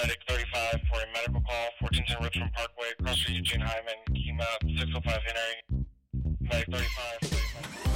Medic 0.00 0.18
35 0.26 0.80
for 0.88 0.96
a 0.96 1.12
medical 1.12 1.42
call, 1.42 1.68
1410 1.80 2.24
Richmond 2.24 2.52
Parkway, 2.54 2.86
across 2.98 3.28
Eugene 3.28 3.60
Heimann, 3.60 4.14
key 4.14 4.32
map 4.32 4.48
605 4.62 5.20
entering. 5.28 5.86
Medic 6.40 6.68
35. 6.72 7.89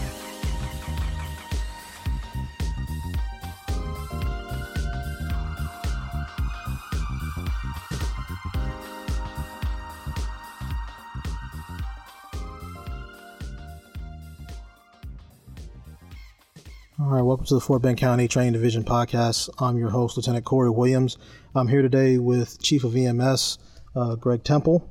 All 17.05 17.11
right, 17.11 17.21
welcome 17.21 17.45
to 17.45 17.55
the 17.55 17.61
Fort 17.61 17.83
Bend 17.83 17.99
County 17.99 18.27
Training 18.29 18.55
Division 18.55 18.83
podcast. 18.83 19.51
I'm 19.59 19.77
your 19.77 19.91
host, 19.91 20.17
Lieutenant 20.17 20.47
Corey 20.47 20.71
Williams. 20.71 21.19
I'm 21.55 21.69
here 21.69 21.83
today 21.83 22.17
with 22.17 22.63
Chief 22.63 22.83
of 22.83 22.97
EMS, 22.97 23.59
uh, 23.95 24.15
Greg 24.15 24.43
Temple. 24.43 24.91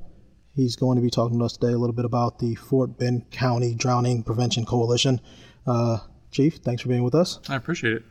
He's 0.56 0.76
going 0.76 0.96
to 0.96 1.02
be 1.02 1.10
talking 1.10 1.40
to 1.40 1.46
us 1.46 1.58
today 1.58 1.74
a 1.74 1.78
little 1.80 1.96
bit 1.96 2.06
about 2.06 2.38
the 2.38 2.54
Fort 2.54 3.00
Bend 3.00 3.32
County 3.32 3.74
Drowning 3.74 4.22
Prevention 4.22 4.64
Coalition. 4.64 5.22
Uh, 5.66 5.98
Chief, 6.30 6.58
thanks 6.58 6.84
for 6.84 6.90
being 6.90 7.02
with 7.02 7.16
us. 7.16 7.40
I 7.50 7.56
appreciate 7.56 7.94
it. 7.94 8.04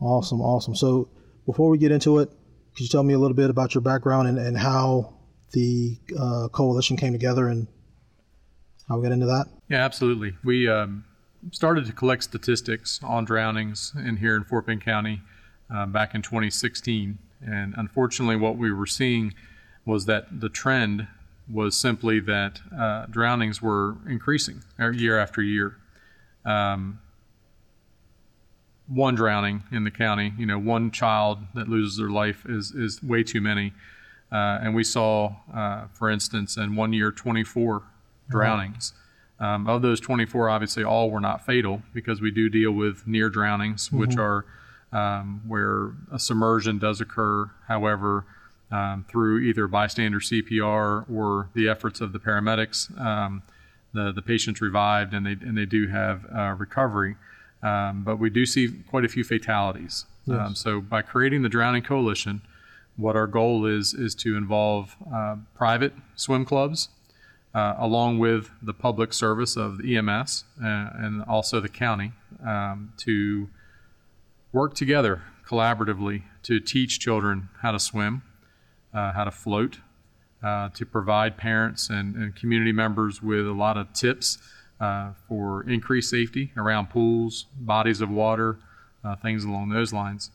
Awesome, 0.00 0.40
awesome. 0.40 0.76
So, 0.76 1.08
before 1.44 1.70
we 1.70 1.78
get 1.78 1.90
into 1.90 2.20
it, 2.20 2.28
could 2.76 2.84
you 2.84 2.88
tell 2.88 3.02
me 3.02 3.14
a 3.14 3.18
little 3.18 3.36
bit 3.36 3.50
about 3.50 3.74
your 3.74 3.82
background 3.82 4.28
and, 4.28 4.38
and 4.38 4.56
how 4.56 5.12
the 5.54 5.98
uh, 6.16 6.46
coalition 6.52 6.96
came 6.96 7.12
together 7.12 7.48
and 7.48 7.66
how 8.88 8.98
we 8.98 9.02
got 9.02 9.10
into 9.10 9.26
that? 9.26 9.46
Yeah, 9.68 9.84
absolutely. 9.84 10.36
We 10.44 10.68
um, 10.68 11.04
started 11.52 11.86
to 11.86 11.92
collect 11.92 12.24
statistics 12.24 13.00
on 13.02 13.24
drownings 13.24 13.92
in 13.96 14.18
here 14.18 14.36
in 14.36 14.44
Fort 14.44 14.66
Bend 14.66 14.82
County 14.82 15.22
uh, 15.74 15.86
back 15.86 16.14
in 16.14 16.22
2016, 16.22 17.18
and 17.44 17.74
unfortunately, 17.76 18.36
what 18.36 18.56
we 18.56 18.72
were 18.72 18.86
seeing 18.86 19.34
was 19.86 20.06
that 20.06 20.40
the 20.40 20.48
trend 20.48 21.06
was 21.50 21.76
simply 21.76 22.20
that 22.20 22.60
uh, 22.76 23.06
drownings 23.06 23.60
were 23.60 23.96
increasing 24.06 24.62
year 24.78 25.18
after 25.18 25.42
year. 25.42 25.76
Um, 26.44 27.00
one 28.86 29.14
drowning 29.14 29.62
in 29.70 29.84
the 29.84 29.90
county, 29.90 30.32
you 30.36 30.46
know, 30.46 30.58
one 30.58 30.90
child 30.90 31.38
that 31.54 31.68
loses 31.68 31.96
their 31.96 32.10
life 32.10 32.44
is 32.48 32.72
is 32.72 33.02
way 33.02 33.22
too 33.22 33.40
many. 33.40 33.72
Uh, 34.32 34.60
and 34.62 34.74
we 34.74 34.84
saw, 34.84 35.34
uh, 35.52 35.86
for 35.92 36.08
instance, 36.08 36.56
in 36.56 36.76
one 36.76 36.92
year, 36.92 37.10
24 37.10 37.82
drownings. 38.28 38.92
Um, 39.40 39.66
of 39.68 39.80
those 39.80 40.00
24, 40.00 40.50
obviously, 40.50 40.84
all 40.84 41.10
were 41.10 41.20
not 41.20 41.46
fatal 41.46 41.82
because 41.94 42.20
we 42.20 42.30
do 42.30 42.50
deal 42.50 42.72
with 42.72 43.06
near 43.06 43.30
drownings, 43.30 43.90
which 43.90 44.16
are 44.18 44.44
um, 44.92 45.40
where 45.46 45.92
a 46.12 46.18
submersion 46.18 46.78
does 46.78 47.00
occur. 47.00 47.50
However, 47.66 48.26
um, 48.70 49.04
through 49.08 49.40
either 49.40 49.66
bystander 49.66 50.20
CPR 50.20 51.10
or 51.10 51.48
the 51.54 51.68
efforts 51.68 52.00
of 52.00 52.12
the 52.12 52.18
paramedics, 52.18 52.98
um, 53.00 53.42
the 53.92 54.12
the 54.12 54.22
patient's 54.22 54.60
revived 54.60 55.14
and 55.14 55.26
they 55.26 55.32
and 55.32 55.56
they 55.56 55.66
do 55.66 55.88
have 55.88 56.26
uh, 56.36 56.54
recovery. 56.56 57.16
Um, 57.62 58.04
but 58.04 58.18
we 58.18 58.30
do 58.30 58.46
see 58.46 58.68
quite 58.88 59.04
a 59.04 59.08
few 59.08 59.24
fatalities. 59.24 60.06
Um, 60.28 60.54
so 60.54 60.80
by 60.80 61.02
creating 61.02 61.42
the 61.42 61.48
Drowning 61.48 61.82
Coalition, 61.82 62.42
what 62.96 63.16
our 63.16 63.26
goal 63.26 63.66
is 63.66 63.94
is 63.94 64.14
to 64.16 64.36
involve 64.36 64.96
uh, 65.12 65.36
private 65.54 65.92
swim 66.14 66.44
clubs 66.44 66.88
uh, 67.54 67.74
along 67.78 68.18
with 68.18 68.50
the 68.62 68.72
public 68.72 69.12
service 69.12 69.56
of 69.56 69.78
the 69.78 69.96
EMS 69.96 70.44
uh, 70.62 70.90
and 70.94 71.22
also 71.24 71.60
the 71.60 71.68
county 71.68 72.12
um, 72.46 72.92
to 72.98 73.48
work 74.52 74.74
together 74.74 75.22
collaboratively 75.46 76.22
to 76.44 76.60
teach 76.60 77.00
children 77.00 77.48
how 77.60 77.72
to 77.72 77.78
swim, 77.78 78.22
uh, 78.94 79.12
how 79.12 79.24
to 79.24 79.30
float, 79.30 79.78
uh, 80.42 80.68
to 80.70 80.86
provide 80.86 81.36
parents 81.36 81.90
and, 81.90 82.14
and 82.14 82.36
community 82.36 82.72
members 82.72 83.22
with 83.22 83.46
a 83.46 83.52
lot 83.52 83.76
of 83.76 83.92
tips 83.92 84.38
uh, 84.80 85.10
for 85.28 85.68
increased 85.68 86.08
safety 86.08 86.52
around 86.56 86.88
pools, 86.88 87.46
bodies 87.56 88.00
of 88.00 88.08
water, 88.08 88.58
uh, 89.04 89.16
things 89.16 89.44
along 89.44 89.68
those 89.68 89.92
lines. 89.92 90.30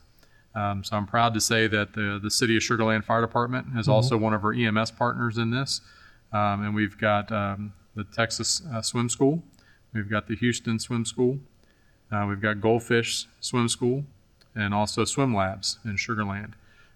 Um, 0.54 0.84
so 0.84 0.96
I'm 0.96 1.06
proud 1.08 1.34
to 1.34 1.42
say 1.42 1.68
that 1.68 1.94
the, 1.94 2.20
the 2.22 2.32
City 2.32 2.56
of 2.56 2.64
Sugar 2.64 2.84
Land 2.86 3.04
Fire 3.06 3.22
Department 3.22 3.68
is 3.78 3.88
also 3.88 4.16
one 4.16 4.34
of 4.34 4.44
our 4.44 4.54
EMS 4.54 4.92
partners 4.92 5.38
in 5.38 5.52
this. 5.52 5.82
Um, 6.36 6.66
and 6.66 6.76
we've 6.76 6.98
got 6.98 7.32
um, 7.32 7.72
the 7.96 8.04
Texas 8.04 8.62
uh, 8.74 8.82
Swim 8.82 9.08
School, 9.08 9.42
we've 9.94 10.10
got 10.10 10.28
the 10.28 10.36
Houston 10.36 10.80
Swim 10.80 11.06
School, 11.06 11.40
uh, 12.12 12.26
we've 12.28 12.42
got 12.42 12.60
Goldfish 12.60 13.28
Swim 13.40 13.70
School, 13.70 14.04
and 14.54 14.74
also 14.74 15.06
Swim 15.06 15.34
Labs 15.34 15.80
in 15.86 15.96
Sugar 15.96 16.26
Land 16.26 16.56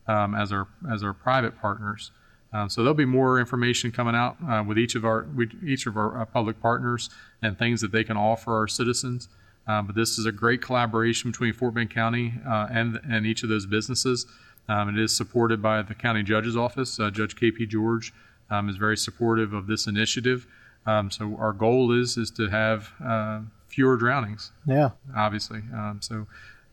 um, 0.09 0.35
as 0.35 0.51
our 0.51 0.67
as 0.91 1.03
our 1.03 1.13
private 1.13 1.57
partners. 1.57 2.11
Um, 2.51 2.67
so 2.67 2.81
there'll 2.81 2.95
be 2.95 3.05
more 3.05 3.39
information 3.39 3.91
coming 3.91 4.15
out 4.15 4.35
uh, 4.45 4.61
with 4.67 4.77
each 4.77 4.95
of 4.95 5.05
our 5.05 5.23
with 5.33 5.51
each 5.65 5.85
of 5.85 5.95
our 5.95 6.21
uh, 6.21 6.25
public 6.25 6.59
partners 6.59 7.09
and 7.41 7.57
things 7.57 7.79
that 7.79 7.93
they 7.93 8.03
can 8.03 8.17
offer 8.17 8.53
our 8.53 8.67
citizens. 8.67 9.29
Um, 9.67 9.85
but 9.85 9.95
this 9.95 10.17
is 10.17 10.25
a 10.25 10.33
great 10.33 10.61
collaboration 10.61 11.31
between 11.31 11.53
Fort 11.53 11.75
Bend 11.75 11.91
County 11.91 12.33
uh, 12.45 12.67
and 12.71 12.99
and 13.09 13.25
each 13.25 13.43
of 13.43 13.49
those 13.49 13.65
businesses. 13.65 14.25
Um, 14.67 14.89
it 14.89 15.01
is 15.01 15.15
supported 15.15 15.61
by 15.61 15.81
the 15.81 15.95
county 15.95 16.23
judge's 16.23 16.57
office. 16.57 16.99
Uh, 16.99 17.09
Judge 17.09 17.35
K.P. 17.35 17.67
George 17.67 18.13
um, 18.49 18.69
is 18.69 18.77
very 18.77 18.97
supportive 18.97 19.53
of 19.53 19.67
this 19.67 19.87
initiative. 19.87 20.47
Um, 20.85 21.11
so 21.11 21.35
our 21.37 21.53
goal 21.53 21.91
is 21.91 22.17
is 22.17 22.31
to 22.31 22.49
have 22.49 22.89
uh, 23.05 23.41
fewer 23.67 23.97
drownings, 23.97 24.51
Yeah. 24.65 24.89
obviously. 25.15 25.59
Um, 25.73 25.99
so 26.01 26.25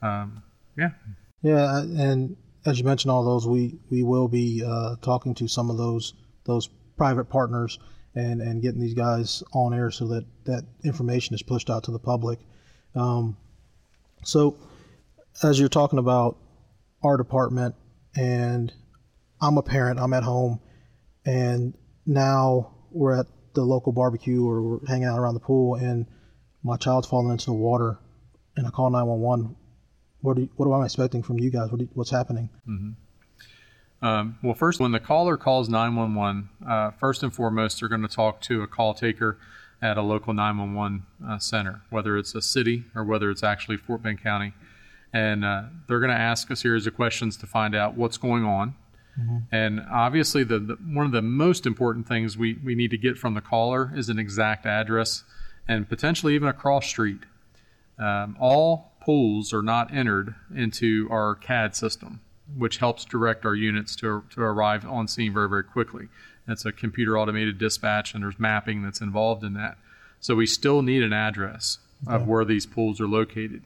um, 0.03 0.43
yeah, 0.77 0.91
Yeah, 1.43 1.81
and 1.83 2.37
as 2.65 2.79
you 2.79 2.85
mentioned, 2.85 3.11
all 3.13 3.25
those 3.25 3.47
we 3.47 3.79
we 3.91 4.03
will 4.03 4.29
be 4.29 4.63
uh, 4.65 4.97
talking 5.03 5.35
to 5.35 5.49
some 5.49 5.71
of 5.71 5.77
those 5.77 6.15
those 6.45 6.69
private 6.97 7.27
partners 7.29 7.79
and 8.15 8.41
and 8.41 8.63
getting 8.63 8.81
these 8.81 8.95
guys 8.95 9.43
on 9.53 9.75
air 9.75 9.91
so 9.91 10.07
that 10.09 10.25
that 10.45 10.65
information 10.85 11.35
is 11.35 11.43
pushed 11.43 11.69
out 11.71 11.85
to 11.85 11.91
the 11.91 11.99
public. 11.99 12.39
Um, 12.95 13.37
so, 14.25 14.57
as 15.43 15.59
you're 15.61 15.69
talking 15.69 15.99
about 15.99 16.39
our 17.03 17.17
department, 17.17 17.75
and 18.17 18.73
I'm 19.41 19.59
a 19.59 19.63
parent, 19.63 20.01
I'm 20.01 20.13
at 20.15 20.23
home, 20.23 20.61
and 21.27 21.75
now 22.07 22.73
we're 22.91 23.21
at 23.21 23.27
the 23.55 23.63
local 23.63 23.93
barbecue 23.93 24.47
or 24.47 24.63
we're 24.63 24.87
hanging 24.87 25.05
out 25.05 25.19
around 25.19 25.35
the 25.35 25.41
pool, 25.41 25.75
and 25.75 26.07
my 26.63 26.77
child's 26.79 27.07
falling 27.07 27.31
into 27.31 27.47
the 27.47 27.53
water, 27.53 27.99
and 28.57 28.67
I 28.67 28.71
call 28.71 28.89
911 28.91 29.57
what 30.27 30.37
do 30.37 30.43
you, 30.43 30.51
what 30.57 30.67
am 30.67 30.83
I 30.83 30.85
expecting 30.85 31.23
from 31.23 31.39
you 31.39 31.51
guys? 31.51 31.71
What 31.71 31.81
you, 31.81 31.89
what's 31.95 32.11
happening? 32.11 32.51
Um, 34.03 34.39
well, 34.43 34.55
first, 34.55 34.81
when 34.81 34.93
the 34.93 35.01
caller 35.01 35.37
calls 35.37 35.69
911, 35.69 36.49
uh, 36.69 36.91
first 36.93 37.23
and 37.23 37.33
foremost, 37.33 37.81
they're 37.81 37.89
going 37.89 38.03
to 38.03 38.09
talk 38.09 38.41
to 38.43 38.63
a 38.63 38.67
call 38.67 38.93
taker 38.93 39.39
at 39.81 39.97
a 39.97 40.03
local 40.03 40.35
911 40.35 41.07
uh, 41.27 41.39
center, 41.39 41.83
whether 41.91 42.17
it's 42.17 42.35
a 42.35 42.43
city 42.43 42.85
or 42.95 43.05
whether 43.05 43.31
it's 43.31 43.43
actually 43.43 43.77
Fort 43.77 44.03
Bend 44.03 44.23
County. 44.23 44.53
And 45.13 45.45
uh, 45.45 45.63
they're 45.87 46.01
going 46.01 46.11
to 46.11 46.21
ask 46.21 46.51
a 46.51 46.57
series 46.57 46.87
of 46.87 46.95
questions 46.95 47.37
to 47.39 47.47
find 47.47 47.75
out 47.75 47.95
what's 47.95 48.17
going 48.17 48.45
on. 48.45 48.75
And 49.51 49.81
obviously, 49.91 50.45
the, 50.45 50.59
the 50.59 50.75
one 50.75 51.07
of 51.07 51.13
the 51.13 51.23
most 51.23 51.67
important 51.67 52.07
things 52.07 52.37
we, 52.37 52.59
we 52.65 52.75
need 52.75 52.91
to 52.91 52.99
get 52.99 53.17
from 53.17 53.35
the 53.35 53.41
caller 53.41 53.93
is 53.95 54.09
an 54.09 54.19
exact 54.19 54.67
address 54.67 55.25
and 55.69 55.89
potentially 55.89 56.35
even 56.35 56.49
a 56.49 56.53
cross 56.53 56.87
street. 56.87 57.21
Um, 57.99 58.37
all 58.39 58.93
pools 59.01 59.53
are 59.53 59.63
not 59.63 59.95
entered 59.95 60.35
into 60.55 61.09
our 61.11 61.35
CAD 61.35 61.75
system, 61.75 62.21
which 62.57 62.77
helps 62.79 63.05
direct 63.05 63.47
our 63.47 63.55
units 63.55 63.97
to, 63.97 64.23
to 64.31 64.43
arrive 64.43 64.85
on 64.85 65.09
scene 65.09 65.33
very, 65.33 65.49
very 65.49 65.65
quickly. 65.65 66.09
It's 66.47 66.65
a 66.65 66.73
computer 66.73 67.19
automated 67.19 67.59
dispatch, 67.59 68.15
and 68.15 68.23
there's 68.23 68.39
mapping 68.39 68.83
that's 68.83 69.01
involved 69.01 69.43
in 69.43 69.55
that. 69.55 69.79
So 70.21 70.35
we 70.35 70.47
still 70.47 70.83
need 70.83 71.03
an 71.03 71.13
address 71.13 71.79
of 72.07 72.29
where 72.29 72.45
these 72.45 72.67
pools 72.67 73.01
are 73.01 73.09
located. 73.09 73.63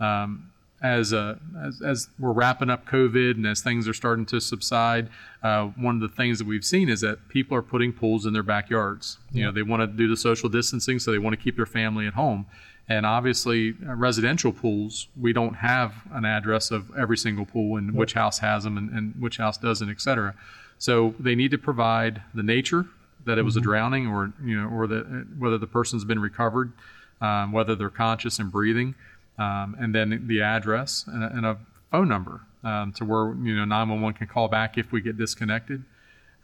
Um, 0.00 0.50
as, 0.82 1.12
uh, 1.12 1.36
as, 1.60 1.82
as 1.82 2.08
we're 2.18 2.32
wrapping 2.32 2.70
up 2.70 2.86
COVID 2.86 3.32
and 3.32 3.46
as 3.46 3.60
things 3.60 3.88
are 3.88 3.94
starting 3.94 4.26
to 4.26 4.40
subside, 4.40 5.08
uh, 5.42 5.66
one 5.66 5.96
of 5.96 6.00
the 6.00 6.08
things 6.08 6.38
that 6.38 6.46
we've 6.46 6.64
seen 6.64 6.88
is 6.88 7.00
that 7.00 7.28
people 7.28 7.56
are 7.56 7.62
putting 7.62 7.92
pools 7.92 8.26
in 8.26 8.32
their 8.32 8.42
backyards. 8.42 9.18
You 9.32 9.44
know, 9.44 9.52
they 9.52 9.62
want 9.62 9.82
to 9.82 9.86
do 9.86 10.08
the 10.08 10.16
social 10.16 10.48
distancing, 10.48 10.98
so 10.98 11.10
they 11.10 11.18
want 11.18 11.36
to 11.36 11.42
keep 11.42 11.56
their 11.56 11.66
family 11.66 12.06
at 12.06 12.14
home. 12.14 12.46
And 12.88 13.04
obviously, 13.04 13.74
uh, 13.86 13.94
residential 13.94 14.52
pools, 14.52 15.08
we 15.20 15.32
don't 15.32 15.54
have 15.54 15.94
an 16.12 16.24
address 16.24 16.70
of 16.70 16.90
every 16.96 17.18
single 17.18 17.44
pool 17.44 17.76
and 17.76 17.92
which 17.94 18.14
house 18.14 18.38
has 18.38 18.64
them 18.64 18.78
and, 18.78 18.90
and 18.90 19.14
which 19.20 19.36
house 19.36 19.58
doesn't, 19.58 19.90
et 19.90 20.00
cetera. 20.00 20.34
So 20.78 21.14
they 21.18 21.34
need 21.34 21.50
to 21.50 21.58
provide 21.58 22.22
the 22.34 22.42
nature 22.42 22.86
that 23.26 23.36
it 23.36 23.42
was 23.42 23.56
a 23.56 23.60
drowning 23.60 24.06
or, 24.06 24.32
you 24.42 24.58
know, 24.58 24.68
or 24.68 24.86
that 24.86 25.26
whether 25.38 25.58
the 25.58 25.66
person's 25.66 26.04
been 26.04 26.20
recovered, 26.20 26.72
um, 27.20 27.52
whether 27.52 27.74
they're 27.74 27.90
conscious 27.90 28.38
and 28.38 28.50
breathing, 28.50 28.94
um, 29.38 29.76
and 29.78 29.94
then 29.94 30.24
the 30.26 30.42
address 30.42 31.04
and 31.06 31.22
a, 31.22 31.28
and 31.28 31.46
a 31.46 31.58
phone 31.90 32.08
number 32.08 32.42
um, 32.64 32.92
to 32.92 33.04
where, 33.04 33.34
you 33.42 33.56
know, 33.56 33.64
911 33.64 34.18
can 34.18 34.26
call 34.26 34.48
back 34.48 34.76
if 34.76 34.92
we 34.92 35.00
get 35.00 35.16
disconnected. 35.16 35.84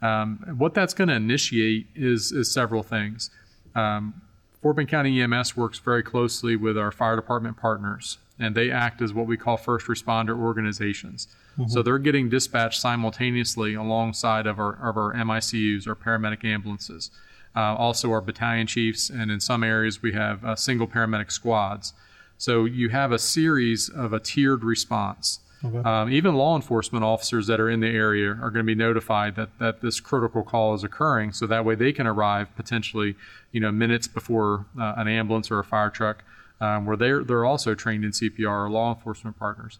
Um, 0.01 0.55
what 0.57 0.73
that's 0.73 0.93
going 0.93 1.07
to 1.09 1.15
initiate 1.15 1.87
is, 1.95 2.31
is 2.31 2.51
several 2.51 2.83
things. 2.83 3.29
Um, 3.75 4.21
Fort 4.61 4.77
Bend 4.77 4.89
County 4.89 5.21
EMS 5.21 5.55
works 5.55 5.79
very 5.79 6.03
closely 6.03 6.55
with 6.55 6.77
our 6.77 6.91
fire 6.91 7.15
department 7.15 7.57
partners, 7.57 8.17
and 8.39 8.55
they 8.55 8.71
act 8.71 9.01
as 9.01 9.13
what 9.13 9.27
we 9.27 9.37
call 9.37 9.57
first 9.57 9.87
responder 9.87 10.37
organizations. 10.37 11.27
So 11.67 11.81
they're 11.81 11.99
getting 11.99 12.27
dispatched 12.27 12.81
simultaneously 12.81 13.75
alongside 13.75 14.45
of 14.45 14.59
our, 14.59 14.73
of 14.73 14.97
our 14.97 15.13
MICUs, 15.13 15.87
our 15.87 15.95
paramedic 15.95 16.43
ambulances, 16.43 17.11
uh, 17.55 17.75
also 17.75 18.11
our 18.11 18.19
battalion 18.19 18.67
chiefs, 18.67 19.09
and 19.09 19.31
in 19.31 19.39
some 19.39 19.63
areas 19.63 20.01
we 20.01 20.11
have 20.11 20.43
uh, 20.43 20.55
single 20.57 20.87
paramedic 20.87 21.31
squads. 21.31 21.93
So 22.37 22.65
you 22.65 22.89
have 22.89 23.11
a 23.11 23.19
series 23.19 23.89
of 23.89 24.13
a 24.13 24.19
tiered 24.19 24.63
response. 24.63 25.39
Um, 25.85 26.11
even 26.11 26.35
law 26.35 26.55
enforcement 26.55 27.03
officers 27.03 27.47
that 27.47 27.59
are 27.59 27.69
in 27.69 27.79
the 27.79 27.87
area 27.87 28.29
are 28.29 28.51
going 28.51 28.57
to 28.57 28.63
be 28.63 28.75
notified 28.75 29.35
that, 29.35 29.57
that 29.59 29.81
this 29.81 29.99
critical 29.99 30.43
call 30.43 30.75
is 30.75 30.83
occurring, 30.83 31.31
so 31.31 31.47
that 31.47 31.65
way 31.65 31.73
they 31.73 31.91
can 31.91 32.05
arrive 32.05 32.55
potentially, 32.55 33.15
you 33.51 33.59
know, 33.59 33.71
minutes 33.71 34.07
before 34.07 34.65
uh, 34.79 34.93
an 34.97 35.07
ambulance 35.07 35.49
or 35.49 35.57
a 35.57 35.63
fire 35.63 35.89
truck, 35.89 36.23
um, 36.61 36.85
where 36.85 36.95
they're 36.95 37.23
they're 37.23 37.45
also 37.45 37.73
trained 37.73 38.03
in 38.05 38.11
CPR 38.11 38.67
or 38.67 38.69
law 38.69 38.93
enforcement 38.93 39.39
partners. 39.39 39.79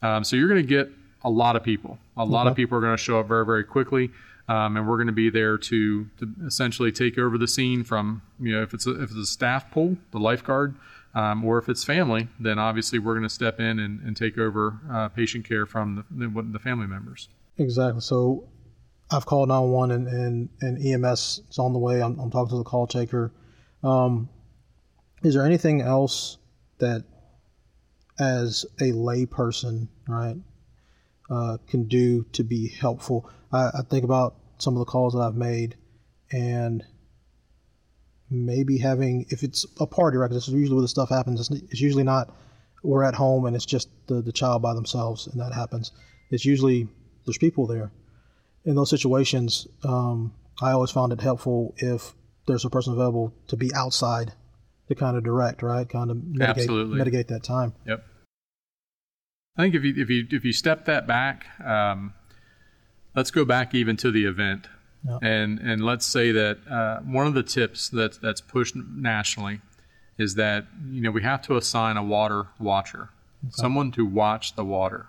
Um, 0.00 0.24
so 0.24 0.36
you're 0.36 0.48
going 0.48 0.62
to 0.62 0.66
get 0.66 0.90
a 1.22 1.30
lot 1.30 1.54
of 1.54 1.62
people. 1.62 1.98
A 2.16 2.24
lot 2.24 2.46
of 2.46 2.56
people 2.56 2.78
are 2.78 2.80
going 2.80 2.96
to 2.96 3.02
show 3.02 3.20
up 3.20 3.28
very 3.28 3.44
very 3.44 3.64
quickly. 3.64 4.10
Um, 4.48 4.76
and 4.76 4.88
we're 4.88 4.96
going 4.96 5.08
to 5.08 5.12
be 5.12 5.28
there 5.28 5.58
to, 5.58 6.04
to 6.20 6.32
essentially 6.46 6.92
take 6.92 7.18
over 7.18 7.36
the 7.36 7.48
scene 7.48 7.82
from 7.82 8.22
you 8.38 8.54
know 8.54 8.62
if 8.62 8.74
it's 8.74 8.86
a, 8.86 9.02
if 9.02 9.10
it's 9.10 9.18
a 9.18 9.26
staff 9.26 9.70
pool, 9.72 9.96
the 10.12 10.20
lifeguard, 10.20 10.76
um, 11.16 11.42
or 11.46 11.58
if 11.58 11.70
it's 11.70 11.82
family, 11.82 12.28
then 12.38 12.58
obviously 12.58 12.98
we're 12.98 13.14
going 13.14 13.22
to 13.22 13.34
step 13.34 13.58
in 13.58 13.78
and, 13.78 14.00
and 14.00 14.14
take 14.14 14.36
over 14.36 14.78
uh, 14.92 15.08
patient 15.08 15.48
care 15.48 15.64
from 15.64 16.04
the, 16.10 16.28
the, 16.28 16.42
the 16.52 16.58
family 16.58 16.86
members. 16.86 17.30
Exactly. 17.56 18.02
So 18.02 18.46
I've 19.10 19.24
called 19.24 19.48
911 19.48 20.06
and, 20.06 20.48
and, 20.60 20.76
and 20.78 21.04
EMS 21.04 21.40
is 21.48 21.58
on 21.58 21.72
the 21.72 21.78
way. 21.78 22.02
I'm, 22.02 22.18
I'm 22.20 22.30
talking 22.30 22.50
to 22.50 22.58
the 22.58 22.64
call 22.64 22.86
taker. 22.86 23.32
Um, 23.82 24.28
is 25.22 25.32
there 25.32 25.46
anything 25.46 25.80
else 25.80 26.36
that, 26.78 27.02
as 28.18 28.66
a 28.80 28.92
layperson, 28.92 29.88
right, 30.06 30.36
uh, 31.30 31.56
can 31.66 31.84
do 31.84 32.24
to 32.32 32.44
be 32.44 32.68
helpful? 32.68 33.30
I, 33.50 33.68
I 33.68 33.80
think 33.88 34.04
about 34.04 34.34
some 34.58 34.74
of 34.74 34.80
the 34.80 34.84
calls 34.84 35.14
that 35.14 35.20
I've 35.20 35.34
made 35.34 35.76
and 36.30 36.84
maybe 38.30 38.78
having, 38.78 39.26
if 39.30 39.42
it's 39.42 39.66
a 39.80 39.86
party, 39.86 40.16
right, 40.16 40.30
this 40.30 40.48
is 40.48 40.54
usually 40.54 40.74
where 40.74 40.82
the 40.82 40.88
stuff 40.88 41.08
happens. 41.08 41.40
It's, 41.40 41.62
it's 41.70 41.80
usually 41.80 42.04
not 42.04 42.34
we're 42.82 43.02
at 43.02 43.14
home 43.14 43.46
and 43.46 43.56
it's 43.56 43.66
just 43.66 43.88
the, 44.06 44.22
the 44.22 44.32
child 44.32 44.62
by 44.62 44.74
themselves 44.74 45.26
and 45.26 45.40
that 45.40 45.52
happens. 45.52 45.92
It's 46.30 46.44
usually 46.44 46.88
there's 47.24 47.38
people 47.38 47.66
there. 47.66 47.90
In 48.64 48.74
those 48.74 48.90
situations, 48.90 49.66
um, 49.84 50.32
I 50.60 50.72
always 50.72 50.90
found 50.90 51.12
it 51.12 51.20
helpful 51.20 51.74
if 51.78 52.14
there's 52.46 52.64
a 52.64 52.70
person 52.70 52.92
available 52.92 53.34
to 53.48 53.56
be 53.56 53.72
outside 53.74 54.32
to 54.88 54.94
kind 54.94 55.16
of 55.16 55.24
direct, 55.24 55.62
right? 55.62 55.88
Kind 55.88 56.10
of 56.10 56.22
mitigate, 56.24 56.58
Absolutely. 56.58 56.98
mitigate 56.98 57.28
that 57.28 57.42
time. 57.42 57.74
Yep. 57.86 58.04
I 59.56 59.62
think 59.62 59.74
if 59.74 59.84
you 59.84 59.94
if 59.96 60.10
you 60.10 60.26
if 60.30 60.44
you 60.44 60.52
step 60.52 60.84
that 60.84 61.06
back, 61.06 61.46
um, 61.64 62.12
let's 63.14 63.30
go 63.30 63.44
back 63.44 63.74
even 63.74 63.96
to 63.98 64.10
the 64.10 64.24
event, 64.26 64.68
And 65.22 65.58
and 65.60 65.84
let's 65.84 66.06
say 66.06 66.32
that 66.32 66.58
uh, 66.68 67.00
one 67.00 67.26
of 67.26 67.34
the 67.34 67.42
tips 67.42 67.88
that 67.90 68.20
that's 68.20 68.40
pushed 68.40 68.74
nationally 68.76 69.60
is 70.18 70.34
that 70.36 70.66
you 70.90 71.00
know 71.00 71.10
we 71.10 71.22
have 71.22 71.42
to 71.42 71.56
assign 71.56 71.96
a 71.96 72.02
water 72.02 72.48
watcher, 72.58 73.10
someone 73.50 73.92
to 73.92 74.04
watch 74.04 74.56
the 74.56 74.64
water, 74.64 75.08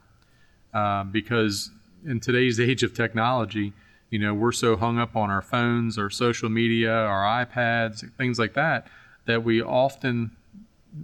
um, 0.73 1.11
because 1.11 1.71
in 2.05 2.19
today's 2.19 2.59
age 2.69 2.83
of 2.83 2.94
technology, 2.94 3.73
you 4.09 4.19
know 4.19 4.33
we're 4.33 4.51
so 4.51 4.75
hung 4.75 4.99
up 4.99 5.15
on 5.15 5.29
our 5.29 5.41
phones, 5.41 5.97
our 5.97 6.09
social 6.09 6.49
media, 6.49 6.94
our 6.94 7.45
iPads, 7.45 8.03
things 8.17 8.38
like 8.38 8.53
that, 8.53 8.88
that 9.25 9.44
we 9.44 9.61
often 9.61 10.31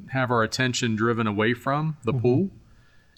have 0.10 0.32
our 0.32 0.44
attention 0.44 0.96
driven 0.96 1.28
away 1.28 1.54
from 1.54 1.98
the 2.04 2.14
pool. 2.14 2.50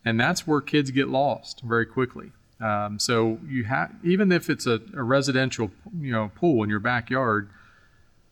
And 0.04 0.20
that's 0.20 0.46
where 0.46 0.62
kids 0.62 0.92
get 0.92 1.10
lost 1.10 1.62
very 1.64 1.86
quickly. 1.86 2.32
Um, 2.62 3.00
so 3.00 3.38
you 3.48 3.66
have 3.66 3.92
even 4.04 4.32
if 4.32 4.50
it's 4.50 4.66
a, 4.66 4.80
a 4.96 5.04
residential 5.04 5.72
you 6.00 6.12
know 6.12 6.32
pool 6.36 6.64
in 6.64 6.70
your 6.70 6.80
backyard, 6.80 7.50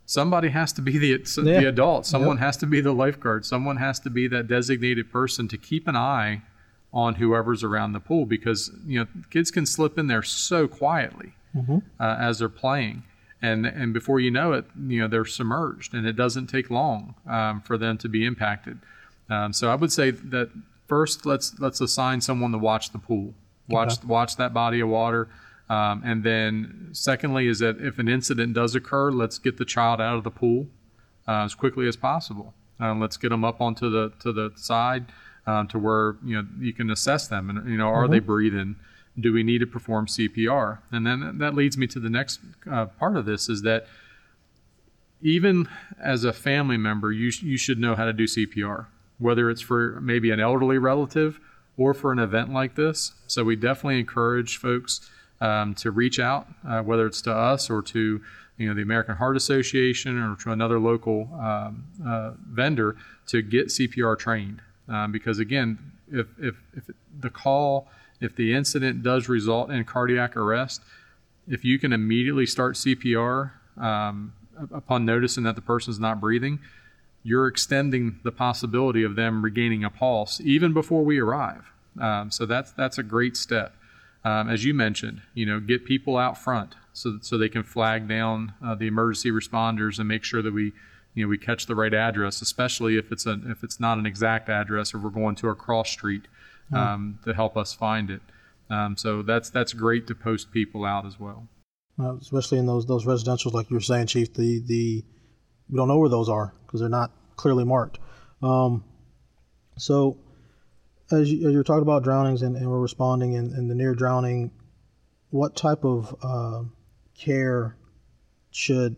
somebody 0.05 0.49
has 0.49 0.71
to 0.73 0.81
be 0.81 0.97
the 0.97 1.11
Yeah. 1.11 1.61
the 1.61 1.67
adult. 1.69 2.05
Someone 2.05 2.37
has 2.37 2.57
to 2.57 2.65
be 2.65 2.81
the 2.81 2.93
lifeguard. 2.93 3.45
Someone 3.45 3.77
has 3.77 3.99
to 4.01 4.09
be 4.09 4.27
that 4.29 4.47
designated 4.47 5.11
person 5.11 5.47
to 5.49 5.57
keep 5.57 5.87
an 5.87 5.95
eye 5.95 6.41
on 6.93 7.15
whoever's 7.15 7.63
around 7.63 7.93
the 7.93 7.99
pool 7.99 8.25
because 8.25 8.71
you 8.85 8.99
know 8.99 9.07
kids 9.29 9.51
can 9.51 9.65
slip 9.65 9.97
in 9.97 10.07
there 10.07 10.23
so 10.23 10.67
quietly 10.67 11.33
uh, 11.99 12.15
as 12.19 12.39
they're 12.39 12.49
playing. 12.49 13.03
And, 13.41 13.65
and 13.65 13.93
before 13.93 14.21
you 14.21 14.31
know 14.31 14.53
it, 14.53 14.65
you 14.87 15.01
know 15.01 15.07
they're 15.09 15.25
submerged, 15.25 15.93
and 15.93 16.07
it 16.07 16.13
doesn't 16.15 16.47
take 16.47 16.69
long 16.69 17.15
um, 17.27 17.59
for 17.61 17.77
them 17.77 17.97
to 17.97 18.07
be 18.07 18.25
impacted. 18.25 18.79
Um, 19.29 19.51
so 19.51 19.69
I 19.69 19.75
would 19.75 19.91
say 19.91 20.11
that 20.11 20.49
first, 20.87 21.25
let's 21.25 21.59
let's 21.59 21.81
assign 21.81 22.21
someone 22.21 22.51
to 22.53 22.57
watch 22.57 22.91
the 22.91 22.99
pool, 22.99 23.33
watch 23.67 24.03
watch 24.03 24.35
that 24.37 24.53
body 24.53 24.79
of 24.79 24.89
water, 24.89 25.29
um, 25.69 26.01
and 26.05 26.23
then 26.23 26.89
secondly 26.91 27.47
is 27.47 27.59
that 27.59 27.79
if 27.79 27.99
an 27.99 28.07
incident 28.07 28.53
does 28.53 28.75
occur, 28.75 29.11
let's 29.11 29.37
get 29.37 29.57
the 29.57 29.65
child 29.65 30.01
out 30.01 30.17
of 30.17 30.23
the 30.23 30.31
pool 30.31 30.67
uh, 31.27 31.43
as 31.43 31.55
quickly 31.55 31.87
as 31.87 31.95
possible. 31.95 32.53
Um, 32.79 32.99
let's 32.99 33.17
get 33.17 33.29
them 33.29 33.45
up 33.45 33.61
onto 33.61 33.89
the 33.89 34.11
to 34.19 34.31
the 34.31 34.51
side 34.55 35.05
um, 35.45 35.67
to 35.69 35.79
where 35.79 36.15
you 36.23 36.41
know 36.41 36.47
you 36.59 36.73
can 36.73 36.89
assess 36.89 37.27
them, 37.27 37.49
and 37.49 37.69
you 37.69 37.77
know 37.77 37.87
are 37.87 38.07
they 38.07 38.19
breathing? 38.19 38.75
Do 39.19 39.31
we 39.31 39.43
need 39.43 39.59
to 39.59 39.67
perform 39.67 40.07
CPR? 40.07 40.79
And 40.91 41.05
then 41.05 41.37
that 41.37 41.53
leads 41.53 41.77
me 41.77 41.85
to 41.87 41.99
the 41.99 42.09
next 42.09 42.39
uh, 42.69 42.87
part 42.87 43.15
of 43.15 43.25
this 43.25 43.47
is 43.47 43.61
that 43.61 43.85
even 45.21 45.69
as 46.01 46.23
a 46.23 46.33
family 46.33 46.77
member, 46.77 47.11
you, 47.11 47.31
sh- 47.31 47.43
you 47.43 47.57
should 47.57 47.79
know 47.79 47.95
how 47.95 48.05
to 48.05 48.13
do 48.13 48.25
CPR, 48.25 48.87
whether 49.19 49.49
it's 49.49 49.61
for 49.61 49.99
maybe 50.01 50.31
an 50.31 50.39
elderly 50.39 50.77
relative 50.77 51.39
or 51.77 51.93
for 51.93 52.11
an 52.11 52.19
event 52.19 52.51
like 52.51 52.75
this. 52.75 53.13
So 53.27 53.43
we 53.43 53.55
definitely 53.55 53.99
encourage 53.99 54.57
folks 54.57 55.09
um, 55.41 55.73
to 55.75 55.91
reach 55.91 56.19
out, 56.19 56.47
uh, 56.67 56.81
whether 56.81 57.05
it's 57.05 57.21
to 57.23 57.33
us 57.33 57.69
or 57.69 57.81
to 57.81 58.21
you 58.57 58.67
know 58.67 58.75
the 58.75 58.81
American 58.81 59.15
Heart 59.15 59.35
Association 59.35 60.17
or 60.17 60.35
to 60.43 60.51
another 60.51 60.79
local 60.79 61.29
um, 61.33 61.85
uh, 62.05 62.31
vendor 62.49 62.95
to 63.27 63.41
get 63.41 63.67
CPR 63.67 64.17
trained. 64.17 64.61
Um, 64.87 65.11
because 65.11 65.39
again, 65.39 65.79
if, 66.11 66.27
if, 66.39 66.55
if 66.75 66.89
the 67.19 67.29
call, 67.29 67.87
if 68.21 68.35
the 68.35 68.53
incident 68.53 69.01
does 69.01 69.27
result 69.27 69.71
in 69.71 69.83
cardiac 69.85 70.37
arrest, 70.37 70.81
if 71.47 71.65
you 71.65 71.79
can 71.79 71.93
immediately 71.93 72.45
start 72.45 72.75
CPR 72.75 73.51
um, 73.77 74.33
upon 74.71 75.05
noticing 75.05 75.43
that 75.43 75.55
the 75.55 75.61
person's 75.61 75.99
not 75.99 76.21
breathing, 76.21 76.59
you're 77.23 77.47
extending 77.47 78.19
the 78.23 78.31
possibility 78.31 79.03
of 79.03 79.15
them 79.15 79.43
regaining 79.43 79.83
a 79.83 79.89
pulse 79.89 80.41
even 80.41 80.73
before 80.73 81.03
we 81.03 81.19
arrive. 81.19 81.71
Um, 81.99 82.31
so 82.31 82.45
that's 82.45 82.71
that's 82.71 82.97
a 82.97 83.03
great 83.03 83.37
step. 83.37 83.75
Um, 84.25 84.49
as 84.49 84.63
you 84.63 84.73
mentioned, 84.73 85.21
you 85.33 85.45
know, 85.45 85.59
get 85.59 85.85
people 85.85 86.17
out 86.17 86.37
front 86.37 86.75
so 86.93 87.19
so 87.21 87.37
they 87.37 87.49
can 87.49 87.63
flag 87.63 88.07
down 88.07 88.53
uh, 88.65 88.75
the 88.75 88.87
emergency 88.87 89.31
responders 89.31 89.99
and 89.99 90.07
make 90.07 90.23
sure 90.23 90.41
that 90.41 90.53
we, 90.53 90.73
you 91.13 91.23
know, 91.23 91.29
we 91.29 91.37
catch 91.37 91.65
the 91.65 91.75
right 91.75 91.93
address, 91.93 92.41
especially 92.41 92.97
if 92.97 93.11
it's 93.11 93.25
a 93.25 93.39
if 93.47 93.63
it's 93.63 93.79
not 93.79 93.97
an 93.97 94.05
exact 94.05 94.49
address 94.49 94.93
or 94.93 94.99
we're 94.99 95.09
going 95.09 95.35
to 95.35 95.49
a 95.49 95.55
cross 95.55 95.89
street 95.89 96.27
um, 96.73 97.19
to 97.23 97.33
help 97.33 97.55
us 97.57 97.73
find 97.73 98.09
it. 98.09 98.21
Um, 98.69 98.97
so 98.97 99.21
that's 99.21 99.49
that's 99.49 99.73
great 99.73 100.07
to 100.07 100.15
post 100.15 100.51
people 100.51 100.85
out 100.85 101.05
as 101.05 101.19
well. 101.19 101.47
uh, 101.99 102.15
especially 102.15 102.57
in 102.57 102.65
those 102.65 102.85
those 102.85 103.05
residentials, 103.05 103.53
like 103.53 103.69
you 103.69 103.75
were 103.75 103.81
saying, 103.81 104.07
Chief. 104.07 104.33
The 104.33 104.61
the 104.65 105.03
we 105.69 105.77
don't 105.77 105.87
know 105.87 105.97
where 105.97 106.09
those 106.09 106.29
are 106.29 106.53
because 106.65 106.79
they're 106.79 106.89
not 106.89 107.11
clearly 107.35 107.63
marked. 107.63 107.99
Um, 108.41 108.83
so, 109.77 110.17
as, 111.11 111.31
you, 111.31 111.47
as 111.47 111.53
you're 111.53 111.63
talking 111.63 111.81
about 111.81 112.03
drownings 112.03 112.41
and, 112.41 112.55
and 112.55 112.69
we're 112.69 112.79
responding 112.79 113.33
in, 113.33 113.53
in 113.53 113.67
the 113.67 113.75
near 113.75 113.95
drowning, 113.95 114.51
what 115.29 115.55
type 115.55 115.83
of 115.83 116.15
uh, 116.21 116.63
care 117.17 117.75
should 118.51 118.95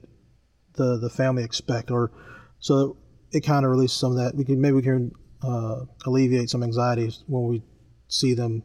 the 0.73 0.97
the 0.97 1.09
family 1.09 1.43
expect, 1.43 1.91
or 1.91 2.11
so 2.59 2.97
it 3.31 3.41
kind 3.41 3.63
of 3.65 3.71
releases 3.71 3.97
some 3.97 4.11
of 4.11 4.17
that? 4.17 4.35
We 4.35 4.43
can 4.43 4.59
maybe 4.59 4.73
we 4.73 4.81
can 4.81 5.11
uh, 5.41 5.85
alleviate 6.05 6.49
some 6.49 6.63
anxieties 6.63 7.23
when 7.27 7.47
we 7.47 7.61
see 8.07 8.33
them 8.33 8.63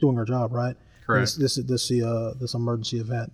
doing 0.00 0.18
our 0.18 0.24
job, 0.24 0.52
right? 0.52 0.76
Correct. 1.06 1.36
This 1.38 1.56
this 1.56 1.88
this, 1.88 2.02
uh, 2.02 2.34
this 2.40 2.54
emergency 2.54 2.98
event. 2.98 3.32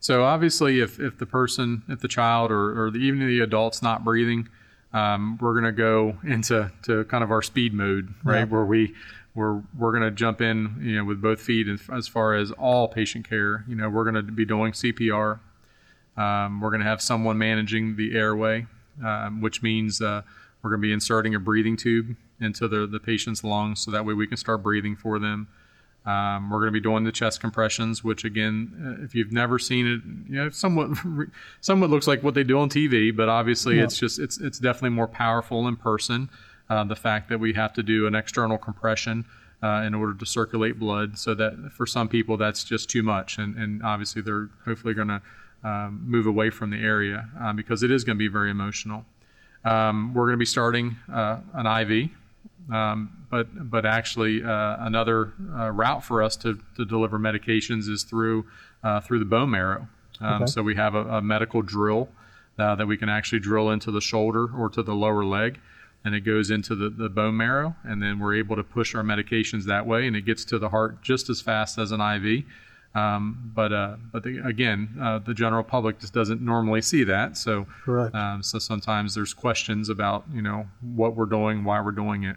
So 0.00 0.24
obviously, 0.24 0.80
if, 0.80 0.98
if 0.98 1.18
the 1.18 1.26
person, 1.26 1.82
if 1.88 2.00
the 2.00 2.08
child, 2.08 2.50
or, 2.50 2.86
or 2.86 2.90
the, 2.90 2.98
even 2.98 3.20
the 3.26 3.40
adult's 3.40 3.82
not 3.82 4.02
breathing, 4.02 4.48
um, 4.92 5.38
we're 5.40 5.52
going 5.52 5.64
to 5.64 5.72
go 5.72 6.16
into 6.24 6.72
to 6.84 7.04
kind 7.04 7.22
of 7.22 7.30
our 7.30 7.42
speed 7.42 7.72
mode, 7.74 8.12
right, 8.24 8.38
Yeah. 8.40 8.44
where 8.46 8.64
we 8.64 8.94
we're 9.34 9.62
we're 9.78 9.92
going 9.92 10.02
to 10.02 10.10
jump 10.10 10.40
in, 10.40 10.78
you 10.82 10.96
know, 10.96 11.04
with 11.04 11.20
both 11.22 11.40
feet 11.40 11.68
as, 11.68 11.82
as 11.92 12.08
far 12.08 12.34
as 12.34 12.50
all 12.52 12.88
patient 12.88 13.28
care. 13.28 13.64
You 13.68 13.76
know, 13.76 13.88
we're 13.88 14.02
going 14.10 14.16
to 14.16 14.32
be 14.32 14.44
doing 14.44 14.72
CPR. 14.72 15.38
Um, 16.16 16.60
we're 16.60 16.70
going 16.70 16.80
to 16.80 16.86
have 16.86 17.00
someone 17.00 17.38
managing 17.38 17.94
the 17.96 18.16
airway, 18.16 18.66
um, 19.04 19.40
which 19.40 19.62
means 19.62 20.00
uh, 20.02 20.22
we're 20.62 20.70
going 20.70 20.80
to 20.82 20.86
be 20.88 20.92
inserting 20.92 21.34
a 21.34 21.38
breathing 21.38 21.76
tube 21.76 22.16
into 22.40 22.66
the, 22.66 22.86
the 22.86 22.98
patient's 22.98 23.44
lungs 23.44 23.80
so 23.80 23.90
that 23.92 24.04
way 24.04 24.14
we 24.14 24.26
can 24.26 24.36
start 24.36 24.62
breathing 24.62 24.96
for 24.96 25.18
them. 25.20 25.46
Um, 26.06 26.48
we're 26.50 26.60
going 26.60 26.68
to 26.72 26.72
be 26.72 26.80
doing 26.80 27.04
the 27.04 27.12
chest 27.12 27.40
compressions, 27.40 28.02
which 28.02 28.24
again, 28.24 28.96
uh, 29.00 29.04
if 29.04 29.14
you've 29.14 29.32
never 29.32 29.58
seen 29.58 29.86
it, 29.86 30.00
you 30.30 30.36
know, 30.36 30.48
somewhat 30.50 30.90
somewhat 31.60 31.90
looks 31.90 32.06
like 32.06 32.22
what 32.22 32.34
they 32.34 32.42
do 32.44 32.58
on 32.58 32.70
TV, 32.70 33.14
but 33.14 33.28
obviously 33.28 33.76
Yeah. 33.76 33.84
it's 33.84 33.98
just 33.98 34.18
it's 34.18 34.38
it's 34.38 34.58
definitely 34.58 34.90
more 34.90 35.08
powerful 35.08 35.68
in 35.68 35.76
person. 35.76 36.30
Uh, 36.70 36.84
the 36.84 36.96
fact 36.96 37.28
that 37.28 37.38
we 37.40 37.52
have 37.52 37.72
to 37.74 37.82
do 37.82 38.06
an 38.06 38.14
external 38.14 38.56
compression 38.56 39.24
uh, 39.62 39.82
in 39.86 39.92
order 39.92 40.14
to 40.14 40.24
circulate 40.24 40.78
blood, 40.78 41.18
so 41.18 41.34
that 41.34 41.70
for 41.72 41.84
some 41.86 42.08
people 42.08 42.36
that's 42.38 42.64
just 42.64 42.88
too 42.88 43.02
much, 43.02 43.36
and 43.38 43.54
and 43.56 43.82
obviously 43.82 44.22
they're 44.22 44.48
hopefully 44.64 44.94
going 44.94 45.08
to 45.08 45.20
um, 45.64 46.00
move 46.06 46.26
away 46.26 46.48
from 46.48 46.70
the 46.70 46.78
area 46.78 47.28
uh, 47.38 47.52
because 47.52 47.82
it 47.82 47.90
is 47.90 48.04
going 48.04 48.16
to 48.16 48.18
be 48.18 48.28
very 48.28 48.50
emotional. 48.50 49.04
Um, 49.66 50.14
we're 50.14 50.24
going 50.24 50.36
to 50.38 50.38
be 50.38 50.46
starting 50.46 50.96
uh, 51.12 51.40
an 51.52 51.66
IV 51.66 52.08
um, 52.72 53.26
but 53.30 53.70
but 53.70 53.86
actually, 53.86 54.42
uh, 54.42 54.76
another 54.80 55.32
uh, 55.56 55.70
route 55.70 56.04
for 56.04 56.22
us 56.22 56.36
to, 56.36 56.58
to 56.76 56.84
deliver 56.84 57.18
medications 57.18 57.88
is 57.88 58.02
through 58.02 58.46
uh, 58.82 59.00
through 59.00 59.18
the 59.20 59.24
bone 59.24 59.50
marrow. 59.50 59.88
Um, 60.20 60.42
Okay. 60.42 60.46
So 60.46 60.62
we 60.62 60.74
have 60.76 60.94
a, 60.94 61.04
a 61.18 61.22
medical 61.22 61.62
drill 61.62 62.08
uh, 62.58 62.74
that 62.74 62.86
we 62.86 62.96
can 62.96 63.08
actually 63.08 63.40
drill 63.40 63.70
into 63.70 63.90
the 63.90 64.00
shoulder 64.00 64.46
or 64.54 64.68
to 64.70 64.82
the 64.82 64.94
lower 64.94 65.24
leg, 65.24 65.58
and 66.04 66.14
it 66.14 66.20
goes 66.20 66.50
into 66.50 66.74
the, 66.74 66.90
the 66.90 67.08
bone 67.08 67.36
marrow, 67.36 67.74
and 67.84 68.02
then 68.02 68.18
we're 68.18 68.34
able 68.34 68.56
to 68.56 68.64
push 68.64 68.94
our 68.94 69.02
medications 69.02 69.64
that 69.64 69.86
way, 69.86 70.06
and 70.06 70.14
it 70.14 70.26
gets 70.26 70.44
to 70.46 70.58
the 70.58 70.68
heart 70.68 71.00
just 71.02 71.30
as 71.30 71.40
fast 71.40 71.78
as 71.78 71.90
an 71.92 72.00
IV. 72.00 72.44
Um, 72.92 73.52
but 73.54 73.72
uh, 73.72 73.96
but 74.12 74.24
the, 74.24 74.44
again, 74.44 74.98
uh, 75.00 75.20
the 75.20 75.32
general 75.32 75.62
public 75.62 76.00
just 76.00 76.12
doesn't 76.12 76.40
normally 76.42 76.82
see 76.82 77.04
that, 77.04 77.36
so 77.36 77.66
um, 78.16 78.42
so 78.42 78.58
sometimes 78.58 79.14
there's 79.14 79.32
questions 79.32 79.88
about 79.88 80.24
you 80.34 80.42
know 80.42 80.66
what 80.80 81.14
we're 81.14 81.26
doing, 81.26 81.62
why 81.62 81.80
we're 81.80 81.92
doing 81.92 82.24
it. 82.24 82.34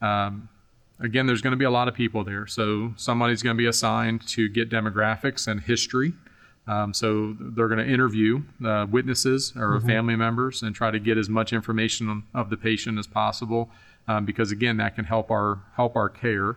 Um, 0.00 0.48
again, 0.98 1.26
there's 1.26 1.42
going 1.42 1.52
to 1.52 1.56
be 1.56 1.64
a 1.64 1.70
lot 1.70 1.88
of 1.88 1.94
people 1.94 2.24
there, 2.24 2.46
so 2.46 2.92
somebody's 2.96 3.42
going 3.42 3.56
to 3.56 3.58
be 3.58 3.66
assigned 3.66 4.26
to 4.28 4.48
get 4.48 4.70
demographics 4.70 5.46
and 5.46 5.60
history. 5.60 6.12
Um, 6.66 6.94
so 6.94 7.36
they're 7.40 7.68
going 7.68 7.84
to 7.84 7.92
interview 7.92 8.42
uh, 8.64 8.86
witnesses 8.88 9.52
or 9.56 9.80
family 9.80 10.14
members 10.14 10.62
and 10.62 10.74
try 10.74 10.90
to 10.90 11.00
get 11.00 11.18
as 11.18 11.28
much 11.28 11.52
information 11.52 12.08
on, 12.08 12.22
of 12.32 12.48
the 12.50 12.56
patient 12.56 12.98
as 12.98 13.06
possible, 13.06 13.70
um, 14.06 14.24
because 14.24 14.52
again, 14.52 14.76
that 14.76 14.94
can 14.94 15.04
help 15.04 15.30
our 15.30 15.62
help 15.74 15.96
our 15.96 16.08
care. 16.08 16.56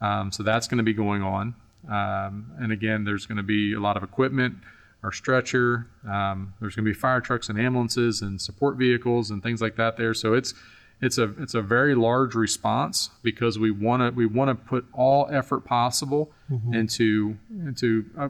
Um, 0.00 0.30
so 0.30 0.42
that's 0.42 0.68
going 0.68 0.78
to 0.78 0.84
be 0.84 0.92
going 0.92 1.22
on. 1.22 1.54
Um, 1.88 2.50
and 2.58 2.72
again, 2.72 3.04
there's 3.04 3.24
going 3.24 3.36
to 3.36 3.42
be 3.42 3.72
a 3.72 3.80
lot 3.80 3.96
of 3.96 4.02
equipment, 4.02 4.56
our 5.02 5.12
stretcher. 5.12 5.86
Um, 6.06 6.52
there's 6.60 6.74
going 6.74 6.84
to 6.84 6.90
be 6.90 6.98
fire 6.98 7.20
trucks 7.20 7.48
and 7.48 7.58
ambulances 7.58 8.22
and 8.22 8.40
support 8.40 8.76
vehicles 8.76 9.30
and 9.30 9.42
things 9.42 9.62
like 9.62 9.76
that 9.76 9.96
there. 9.96 10.12
So 10.12 10.34
it's 10.34 10.52
it's 11.00 11.18
a 11.18 11.34
it's 11.38 11.54
a 11.54 11.62
very 11.62 11.94
large 11.94 12.34
response 12.34 13.10
because 13.22 13.58
we 13.58 13.70
want 13.70 14.02
to 14.02 14.10
we 14.16 14.26
want 14.26 14.48
to 14.48 14.54
put 14.54 14.86
all 14.92 15.28
effort 15.30 15.64
possible 15.64 16.30
into 16.74 17.36
into 17.50 18.06
uh, 18.18 18.28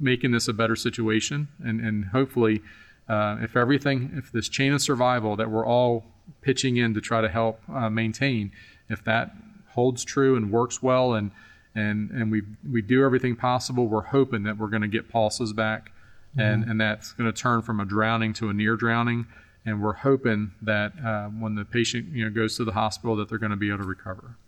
making 0.00 0.30
this 0.30 0.48
a 0.48 0.52
better 0.52 0.76
situation 0.76 1.48
and 1.62 1.80
and 1.80 2.06
hopefully 2.06 2.62
uh, 3.08 3.36
if 3.40 3.56
everything 3.56 4.12
if 4.14 4.32
this 4.32 4.48
chain 4.48 4.72
of 4.72 4.80
survival 4.80 5.36
that 5.36 5.50
we're 5.50 5.66
all 5.66 6.04
pitching 6.40 6.76
in 6.76 6.94
to 6.94 7.00
try 7.00 7.20
to 7.20 7.28
help 7.28 7.60
uh, 7.72 7.90
maintain 7.90 8.50
if 8.88 9.04
that 9.04 9.32
holds 9.70 10.04
true 10.04 10.36
and 10.36 10.50
works 10.50 10.82
well 10.82 11.12
and 11.14 11.30
and 11.74 12.10
and 12.10 12.32
we 12.32 12.42
we 12.70 12.80
do 12.80 13.04
everything 13.04 13.36
possible 13.36 13.86
we're 13.86 14.00
hoping 14.00 14.42
that 14.44 14.56
we're 14.56 14.68
going 14.68 14.82
to 14.82 14.88
get 14.88 15.08
pulses 15.08 15.52
back 15.52 15.92
and 16.38 16.64
and 16.64 16.80
that's 16.80 17.12
going 17.12 17.30
to 17.30 17.38
turn 17.38 17.62
from 17.62 17.80
a 17.80 17.84
drowning 17.84 18.32
to 18.32 18.48
a 18.48 18.54
near 18.54 18.76
drowning 18.76 19.26
and 19.66 19.82
we're 19.82 19.92
hoping 19.92 20.52
that 20.62 20.92
uh, 21.04 21.26
when 21.26 21.54
the 21.56 21.64
patient 21.64 22.06
you 22.12 22.24
know 22.24 22.30
goes 22.30 22.56
to 22.56 22.64
the 22.64 22.72
hospital 22.72 23.16
that 23.16 23.28
they're 23.28 23.38
going 23.38 23.50
to 23.50 23.56
be 23.56 23.68
able 23.68 23.78
to 23.78 23.84
recover 23.84 24.38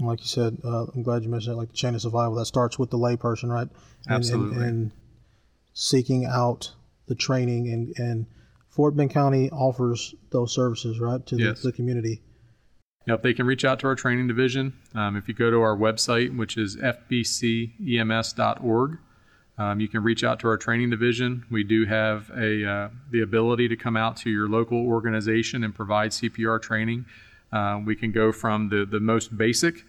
like 0.00 0.20
you 0.20 0.26
said, 0.26 0.58
uh, 0.64 0.86
I'm 0.94 1.02
glad 1.02 1.22
you 1.24 1.28
mentioned 1.28 1.54
it, 1.54 1.56
like 1.56 1.70
the 1.70 1.74
chain 1.74 1.94
of 1.94 2.00
survival. 2.02 2.34
That 2.36 2.46
starts 2.46 2.78
with 2.78 2.90
the 2.90 2.98
layperson, 2.98 3.50
right? 3.50 3.68
And, 4.06 4.14
Absolutely. 4.14 4.56
And, 4.56 4.64
and 4.64 4.92
seeking 5.72 6.24
out 6.24 6.72
the 7.06 7.14
training, 7.14 7.68
and, 7.72 7.92
and 7.98 8.26
Fort 8.68 8.96
Bend 8.96 9.10
County 9.10 9.50
offers 9.50 10.14
those 10.30 10.54
services, 10.54 11.00
right, 11.00 11.24
to 11.26 11.36
the, 11.36 11.42
Yes. 11.42 11.62
the 11.62 11.72
community. 11.72 12.22
Yep, 13.06 13.22
they 13.22 13.32
can 13.32 13.46
reach 13.46 13.64
out 13.64 13.80
to 13.80 13.86
our 13.86 13.94
training 13.94 14.28
division. 14.28 14.74
Um, 14.94 15.16
if 15.16 15.28
you 15.28 15.34
go 15.34 15.50
to 15.50 15.62
our 15.62 15.74
website, 15.74 16.36
which 16.36 16.58
is 16.58 16.76
fbcems.org, 16.76 17.78
um, 19.58 19.80
you 19.80 19.88
can 19.88 20.02
reach 20.02 20.22
out 20.22 20.38
to 20.40 20.48
our 20.48 20.56
training 20.56 20.90
division. 20.90 21.44
We 21.50 21.64
do 21.64 21.84
have 21.84 22.30
a 22.30 22.64
uh, 22.64 22.88
the 23.10 23.22
ability 23.22 23.68
to 23.68 23.76
come 23.76 23.96
out 23.96 24.16
to 24.18 24.30
your 24.30 24.48
local 24.48 24.86
organization 24.86 25.64
and 25.64 25.74
provide 25.74 26.12
CPR 26.12 26.62
training. 26.62 27.04
Uh, 27.52 27.80
we 27.84 27.96
can 27.96 28.12
go 28.12 28.30
from 28.30 28.68
the, 28.68 28.86
the 28.86 29.00
most 29.00 29.36
basic 29.36 29.84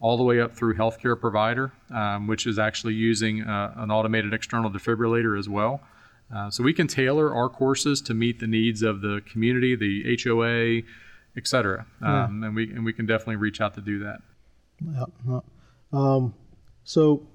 all 0.00 0.16
the 0.16 0.22
way 0.22 0.40
up 0.40 0.54
through 0.54 0.74
healthcare 0.74 1.18
provider, 1.18 1.72
um, 1.90 2.26
which 2.26 2.46
is 2.46 2.58
actually 2.58 2.92
using 2.92 3.42
uh, 3.42 3.72
an 3.76 3.90
automated 3.90 4.34
external 4.34 4.70
defibrillator 4.70 5.38
as 5.38 5.48
well. 5.48 5.80
Uh, 6.34 6.50
so 6.50 6.62
we 6.62 6.74
can 6.74 6.86
tailor 6.86 7.34
our 7.34 7.48
courses 7.48 8.02
to 8.02 8.12
meet 8.12 8.40
the 8.40 8.46
needs 8.46 8.82
of 8.82 9.00
the 9.00 9.22
community, 9.30 9.76
the 9.76 10.18
HOA, 10.22 10.82
et 11.36 11.46
cetera. 11.46 11.86
Um, 12.02 12.42
and 12.42 12.54
we 12.54 12.70
and 12.70 12.84
we 12.84 12.92
can 12.92 13.06
definitely 13.06 13.36
reach 13.36 13.60
out 13.60 13.74
to 13.74 13.80
do 13.80 14.00
that. 14.00 14.18
Yeah, 14.84 15.04
yeah. 15.28 15.40
Um, 15.92 16.34
so 16.82 17.26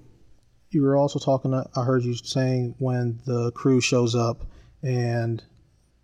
you 0.70 0.82
were 0.82 0.96
also 0.96 1.18
talking. 1.18 1.52
I 1.54 1.84
heard 1.84 2.04
you 2.04 2.14
saying 2.14 2.76
when 2.78 3.20
the 3.26 3.50
crew 3.52 3.80
shows 3.80 4.14
up 4.14 4.46
and 4.82 5.42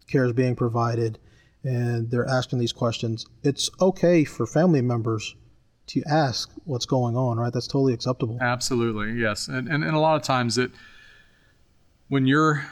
care 0.08 0.24
is 0.24 0.32
being 0.32 0.56
provided, 0.56 1.18
and 1.62 2.10
they're 2.10 2.28
asking 2.28 2.58
these 2.58 2.72
questions. 2.72 3.26
It's 3.42 3.70
okay 3.80 4.24
for 4.24 4.46
family 4.46 4.82
members 4.82 5.34
to 5.88 6.02
ask 6.10 6.50
what's 6.64 6.86
going 6.86 7.16
on, 7.16 7.38
right? 7.38 7.52
That's 7.52 7.66
totally 7.68 7.94
acceptable. 7.94 8.38
Absolutely, 8.40 9.12
yes. 9.20 9.48
And, 9.48 9.68
and, 9.68 9.84
and 9.84 9.94
a 9.94 10.00
lot 10.00 10.16
of 10.16 10.22
times 10.22 10.58
it, 10.58 10.72
when 12.08 12.26
you're 12.26 12.66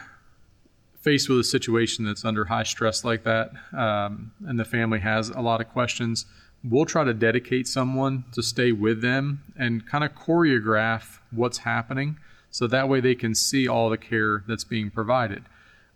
faced 1.01 1.29
with 1.29 1.39
a 1.39 1.45
situation 1.45 2.05
that's 2.05 2.25
under 2.25 2.45
high 2.45 2.63
stress 2.65 3.05
like 3.05 3.23
that, 3.25 3.51
um, 3.73 4.33
and 4.47 4.59
the 4.59 4.65
family 4.65 4.99
has 4.99 5.29
a 5.29 5.41
lot 5.41 5.61
of 5.61 5.69
questions, 5.69 6.27
we'll 6.69 6.87
try 6.87 7.05
to 7.05 7.13
dedicate 7.15 7.69
someone 7.69 8.25
to 8.33 8.43
stay 8.43 8.73
with 8.73 9.03
them 9.03 9.43
and 9.57 9.87
kind 9.87 10.03
of 10.05 10.13
choreograph 10.15 11.19
what's 11.31 11.59
happening 11.59 12.17
so 12.51 12.67
that 12.67 12.89
way 12.89 13.01
they 13.01 13.15
can 13.15 13.35
see 13.35 13.67
all 13.69 13.91
the 13.91 13.99
care 13.99 14.43
that's 14.47 14.65
being 14.65 14.91
provided. 14.91 15.45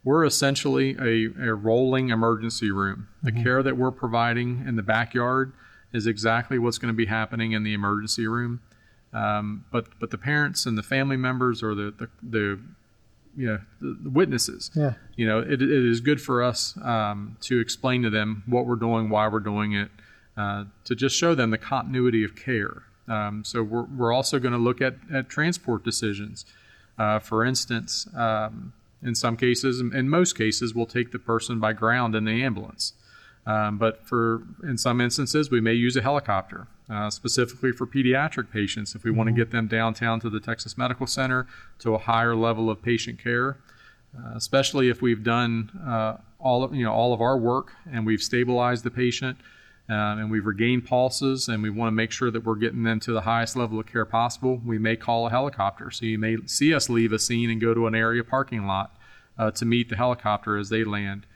We're 0.05 0.25
essentially 0.25 0.97
a, 0.99 1.49
a 1.51 1.55
rolling 1.55 2.11
emergency 2.11 2.71
room. 2.71 3.09
The 3.23 3.33
care 3.33 3.63
that 3.63 3.77
we're 3.77 3.91
providing 3.91 4.65
in 4.67 4.77
the 4.77 4.83
backyard 4.83 5.53
is 5.93 6.07
exactly 6.07 6.59
what's 6.59 6.79
going 6.79 6.93
to 6.93 6.97
be 6.97 7.07
happening 7.07 7.53
in 7.53 7.63
the 7.63 7.75
emergency 7.75 8.27
room. 8.27 8.61
Um, 9.13 9.65
but 9.73 9.87
but 10.01 10.11
the 10.11 10.19
parents 10.19 10.67
and 10.67 10.77
the 10.77 10.83
family 10.83 11.17
members 11.17 11.63
or 11.63 11.75
the 11.75 11.95
the, 11.97 12.09
the 12.23 12.61
you 13.37 13.47
know 13.47 13.59
the, 13.81 13.99
the 14.03 14.11
witnesses 14.11 14.71
Yeah. 14.75 14.95
you 15.17 15.27
know 15.27 15.39
it, 15.39 15.63
it 15.63 15.71
is 15.71 16.01
good 16.01 16.21
for 16.21 16.43
us 16.43 16.77
um, 16.83 17.37
to 17.43 17.59
explain 17.59 18.03
to 18.03 18.11
them 18.11 18.43
what 18.47 18.67
we're 18.67 18.77
doing 18.77 19.09
why 19.09 19.27
we're 19.29 19.41
doing 19.41 19.73
it 19.73 19.91
uh, 20.38 20.64
to 20.85 20.95
just 20.95 21.16
show 21.16 21.35
them 21.35 21.50
the 21.50 21.59
continuity 21.59 22.25
of 22.25 22.37
care. 22.37 22.85
Um, 23.09 23.45
so 23.45 23.62
we're, 23.62 23.85
we're 23.85 24.12
also 24.12 24.38
going 24.38 24.52
to 24.52 24.59
look 24.59 24.80
at, 24.80 24.95
at 25.12 25.28
transport 25.28 25.85
decisions. 25.85 26.47
Uh, 26.99 27.18
for 27.21 27.45
instance 27.45 28.09
um, 28.16 28.73
in 29.02 29.14
some 29.14 29.37
cases 29.37 29.80
in 29.80 30.09
most 30.09 30.37
cases 30.37 30.75
we'll 30.75 30.85
take 30.85 31.12
the 31.12 31.18
person 31.18 31.61
by 31.61 31.73
ground 31.73 32.16
in 32.16 32.25
the 32.25 32.42
ambulance. 32.42 32.92
Um, 33.49 33.78
but 33.78 34.07
for 34.07 34.42
in 34.62 34.76
some 34.76 35.00
instances, 35.00 35.50
we 35.50 35.62
may 35.62 35.73
use 35.73 35.97
a 35.97 36.02
helicopter, 36.02 36.66
uh, 36.90 37.09
specifically 37.09 37.73
for 37.73 37.87
pediatric 37.87 38.50
patients 38.52 38.95
if 38.95 39.04
we 39.04 39.11
want 39.11 39.28
to 39.28 39.33
get 39.33 39.52
them 39.52 39.66
downtown 39.66 40.21
to 40.21 40.28
the 40.28 40.38
Texas 40.38 40.76
Medical 40.76 41.07
Center 41.07 41.47
to 41.78 41.95
a 41.95 41.99
higher 41.99 42.37
level 42.37 42.68
of 42.68 42.83
patient 42.83 43.18
care. 43.18 43.57
Uh, 44.16 44.33
especially 44.35 44.90
if 44.90 45.00
we've 45.00 45.23
done 45.23 45.71
uh, 45.87 46.16
all 46.38 46.62
of 46.62 46.75
you 46.75 46.85
know 46.85 46.92
all 46.92 47.12
of 47.12 47.21
our 47.21 47.37
work 47.38 47.73
and 47.90 48.07
we've 48.07 48.23
stabilized 48.23 48.83
the 48.85 48.90
patient 48.90 49.38
um, 49.88 50.18
and 50.18 50.30
we've 50.30 50.45
regained 50.47 50.85
pulses 50.87 51.49
and 51.49 51.62
we 51.62 51.71
want 51.71 51.88
to 51.88 51.92
make 51.95 52.11
sure 52.12 52.30
that 52.30 52.45
we're 52.45 52.57
getting 52.57 52.83
them 52.83 53.00
to 53.00 53.12
the 53.12 53.23
highest 53.23 53.57
level 53.57 53.80
of 53.80 53.87
care 53.87 54.04
possible, 54.04 54.61
we 54.64 54.78
may 54.78 54.97
call 54.97 55.26
a 55.26 55.30
helicopter. 55.30 55.90
So 55.90 56.04
you 56.04 56.18
may 56.18 56.37
see 56.47 56.75
us 56.75 56.88
leave 56.90 57.12
a 57.12 57.18
scene 57.18 57.49
and 57.50 57.61
go 57.61 57.73
to 57.75 57.87
an 57.87 57.95
area 57.95 58.23
parking 58.23 58.66
lot 58.66 58.97
uh, 59.38 59.50
to 59.52 59.64
meet 59.64 59.88
the 59.88 59.97
helicopter 59.97 60.57
as 60.59 60.68
they 60.68 60.85
land. 60.85 61.26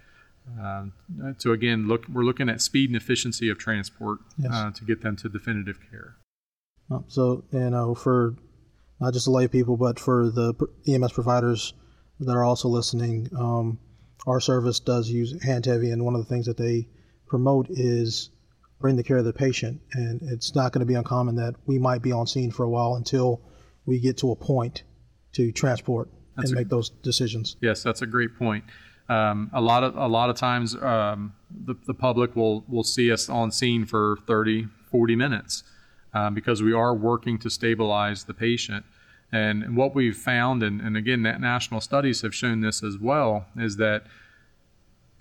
Um, 0.60 0.92
to 1.38 1.52
again 1.52 1.86
look, 1.86 2.06
we're 2.08 2.24
looking 2.24 2.48
at 2.48 2.60
speed 2.60 2.90
and 2.90 2.96
efficiency 2.96 3.48
of 3.48 3.58
transport 3.58 4.18
Yes. 4.36 4.50
uh, 4.52 4.70
to 4.72 4.84
get 4.84 5.00
them 5.00 5.14
to 5.16 5.28
definitive 5.28 5.78
care. 5.88 6.16
Uh, 6.90 6.98
So, 7.08 7.44
you 7.52 7.70
know, 7.70 7.94
for 7.94 8.34
not 9.00 9.12
just 9.14 9.26
the 9.26 9.30
lay 9.30 9.46
people, 9.48 9.76
but 9.76 9.98
for 10.00 10.30
the 10.30 10.52
EMS 10.86 11.12
providers 11.12 11.74
that 12.20 12.32
are 12.32 12.44
also 12.44 12.68
listening, 12.68 13.28
um, 13.38 13.78
our 14.26 14.40
service 14.40 14.78
does 14.80 15.08
use 15.08 15.32
Handtevy, 15.44 15.92
and 15.92 16.04
one 16.04 16.14
of 16.14 16.20
the 16.20 16.28
things 16.28 16.46
that 16.46 16.56
they 16.56 16.88
promote 17.26 17.68
is 17.70 18.30
bring 18.82 18.96
the 18.96 19.02
care 19.02 19.16
of 19.16 19.24
the 19.24 19.32
patient. 19.32 19.80
And 19.94 20.20
it's 20.24 20.54
not 20.54 20.72
going 20.72 20.80
to 20.80 20.86
be 20.86 20.94
uncommon 20.94 21.36
that 21.36 21.54
we 21.66 21.78
might 21.78 22.02
be 22.02 22.12
on 22.12 22.26
scene 22.26 22.50
for 22.50 22.64
a 22.64 22.68
while 22.68 22.96
until 22.96 23.40
we 23.86 23.98
get 23.98 24.18
to 24.18 24.30
a 24.32 24.36
point 24.36 24.82
to 25.32 25.50
transport 25.52 26.10
That's 26.36 26.50
and 26.50 26.58
a- 26.58 26.60
make 26.60 26.68
those 26.68 26.90
decisions. 26.90 27.56
Yes, 27.62 27.82
that's 27.82 28.02
a 28.02 28.06
great 28.06 28.36
point. 28.36 28.64
Um, 29.08 29.50
a 29.52 29.60
lot 29.60 29.82
of 29.82 29.96
a 29.96 30.06
lot 30.06 30.30
of 30.30 30.36
times 30.36 30.74
um, 30.76 31.34
the, 31.50 31.74
the 31.86 31.94
public 31.94 32.36
will 32.36 32.64
will 32.68 32.84
see 32.84 33.10
us 33.10 33.28
on 33.28 33.50
scene 33.50 33.84
for 33.84 34.18
30, 34.26 34.68
40 34.90 35.16
minutes. 35.16 35.64
um, 36.14 36.34
because 36.34 36.62
we 36.62 36.72
are 36.72 36.94
working 36.94 37.38
to 37.38 37.48
stabilize 37.50 38.24
the 38.24 38.34
patient. 38.34 38.84
And, 39.32 39.62
and 39.62 39.76
what 39.76 39.94
we've 39.94 40.16
found, 40.16 40.62
and, 40.62 40.80
and 40.80 40.96
again, 40.96 41.22
that 41.22 41.40
national 41.40 41.80
studies 41.80 42.20
have 42.22 42.34
shown 42.34 42.60
this 42.60 42.82
as 42.82 42.98
well, 42.98 43.46
is 43.56 43.76
that 43.76 44.04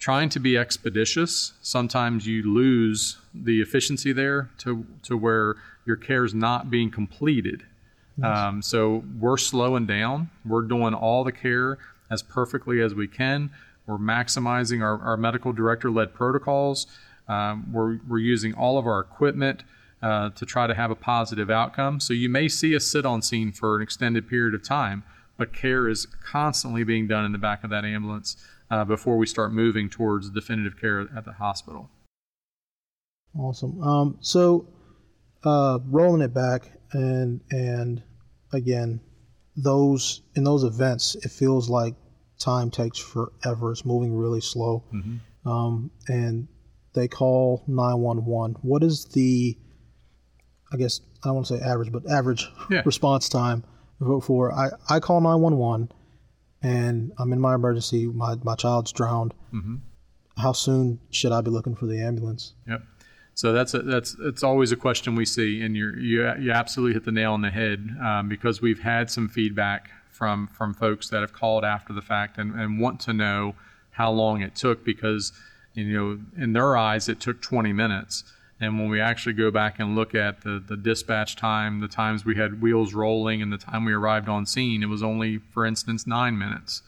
trying 0.01 0.29
to 0.29 0.39
be 0.39 0.57
expeditious, 0.57 1.53
sometimes 1.61 2.25
you 2.25 2.41
lose 2.43 3.19
the 3.35 3.61
efficiency 3.61 4.11
there 4.11 4.49
to, 4.57 4.83
to 5.03 5.15
where 5.15 5.55
your 5.85 5.95
care 5.95 6.25
is 6.25 6.33
not 6.33 6.71
being 6.71 6.89
completed. 6.89 7.63
Um, 8.23 8.61
so 8.61 9.03
we're 9.19 9.37
slowing 9.37 9.85
down. 9.85 10.31
We're 10.43 10.63
doing 10.63 10.95
all 10.95 11.23
the 11.23 11.31
care 11.31 11.77
as 12.09 12.23
perfectly 12.23 12.81
as 12.81 12.93
we 12.95 13.07
can. 13.07 13.51
We're 13.85 13.97
maximizing 13.97 14.81
our, 14.81 14.99
our 15.01 15.17
medical 15.17 15.53
director 15.53 15.91
led 15.91 16.13
protocols. 16.13 16.87
Um, 17.27 17.71
we're, 17.71 17.99
we're 18.07 18.19
using 18.19 18.53
all 18.55 18.79
of 18.79 18.87
our 18.87 18.99
equipment 18.99 19.63
uh, 20.01 20.31
to 20.31 20.45
try 20.45 20.65
to 20.65 20.73
have 20.73 20.89
a 20.89 20.95
positive 20.95 21.51
outcome. 21.51 21.99
So 21.99 22.13
you 22.13 22.27
may 22.27 22.47
see 22.47 22.75
us 22.75 22.85
sit 22.85 23.05
on 23.05 23.21
scene 23.21 23.51
for 23.51 23.75
an 23.75 23.83
extended 23.83 24.27
period 24.27 24.55
of 24.55 24.63
time, 24.63 25.03
but 25.37 25.53
care 25.53 25.87
is 25.87 26.07
constantly 26.23 26.83
being 26.83 27.07
done 27.07 27.23
in 27.23 27.31
the 27.31 27.37
back 27.37 27.63
of 27.63 27.69
that 27.69 27.85
ambulance 27.85 28.35
uh, 28.71 28.85
before 28.85 29.17
we 29.17 29.27
start 29.27 29.53
moving 29.53 29.89
towards 29.89 30.29
definitive 30.29 30.79
care 30.79 31.01
at 31.15 31.25
the 31.25 31.33
hospital. 31.33 31.89
Awesome. 33.37 33.81
Um, 33.83 34.17
so 34.21 34.67
uh, 35.43 35.79
rolling 35.85 36.21
it 36.21 36.33
back 36.33 36.71
and 36.93 37.41
and 37.51 38.01
again, 38.53 39.01
those 39.55 40.21
in 40.35 40.43
those 40.43 40.63
events, 40.63 41.15
it 41.15 41.29
feels 41.29 41.69
like 41.69 41.95
time 42.39 42.71
takes 42.71 42.97
forever. 42.97 43.71
It's 43.71 43.85
moving 43.85 44.15
really 44.15 44.41
slow, 44.41 44.83
mm-hmm. 44.93 45.49
um, 45.49 45.91
and 46.07 46.47
they 46.93 47.07
call 47.07 47.63
nine 47.67 47.99
one 47.99 48.25
one. 48.25 48.55
What 48.61 48.83
is 48.83 49.05
the 49.05 49.57
I 50.73 50.77
guess 50.77 51.01
I 51.23 51.27
don't 51.27 51.35
want 51.35 51.47
to 51.47 51.57
say 51.57 51.63
average, 51.63 51.91
but 51.91 52.09
average 52.09 52.47
yeah. 52.69 52.81
response 52.85 53.27
time 53.27 53.63
for 54.21 54.51
I, 54.51 54.69
I 54.89 54.99
call 54.99 55.21
911 55.21 55.91
and 56.61 57.11
I'm 57.17 57.33
in 57.33 57.39
my 57.39 57.55
emergency. 57.55 58.07
My, 58.07 58.35
my 58.43 58.55
child's 58.55 58.91
drowned. 58.91 59.33
Mm-hmm. 59.53 59.75
How 60.37 60.53
soon 60.53 60.99
should 61.09 61.31
I 61.31 61.41
be 61.41 61.51
looking 61.51 61.75
for 61.75 61.85
the 61.85 62.01
ambulance? 62.01 62.53
Yep. 62.67 62.83
So 63.33 63.53
that's 63.53 63.73
a, 63.73 63.79
that's 63.79 64.15
it's 64.19 64.43
always 64.43 64.71
a 64.71 64.75
question 64.75 65.15
we 65.15 65.25
see, 65.25 65.61
and 65.61 65.75
you 65.75 65.93
you 65.97 66.31
you 66.39 66.51
absolutely 66.51 66.93
hit 66.93 67.05
the 67.05 67.11
nail 67.11 67.33
on 67.33 67.41
the 67.41 67.49
head 67.49 67.89
um, 68.03 68.27
because 68.29 68.61
we've 68.61 68.81
had 68.81 69.09
some 69.09 69.29
feedback 69.29 69.89
from 70.09 70.47
from 70.47 70.73
folks 70.73 71.09
that 71.09 71.21
have 71.21 71.33
called 71.33 71.63
after 71.63 71.93
the 71.93 72.01
fact 72.01 72.37
and, 72.37 72.53
and 72.53 72.79
want 72.79 72.99
to 72.99 73.13
know 73.13 73.55
how 73.91 74.11
long 74.11 74.41
it 74.41 74.55
took 74.55 74.83
because 74.83 75.31
you 75.73 75.85
know 75.85 76.19
in 76.37 76.53
their 76.53 76.77
eyes 76.77 77.09
it 77.09 77.19
took 77.19 77.41
20 77.41 77.73
minutes 77.73 78.23
and 78.61 78.77
when 78.77 78.89
we 78.89 79.01
actually 79.01 79.33
go 79.33 79.49
back 79.49 79.79
and 79.79 79.95
look 79.95 80.13
at 80.13 80.41
the, 80.41 80.63
the 80.65 80.77
dispatch 80.77 81.35
time, 81.35 81.79
the 81.79 81.87
times 81.87 82.23
we 82.23 82.35
had 82.35 82.61
wheels 82.61 82.93
rolling, 82.93 83.41
and 83.41 83.51
the 83.51 83.57
time 83.57 83.85
we 83.85 83.91
arrived 83.91 84.29
on 84.29 84.45
scene, 84.45 84.83
it 84.83 84.85
was 84.85 85.01
only, 85.01 85.39
for 85.39 85.65
instance, 85.65 86.05
nine 86.05 86.37
minutes. 86.37 86.83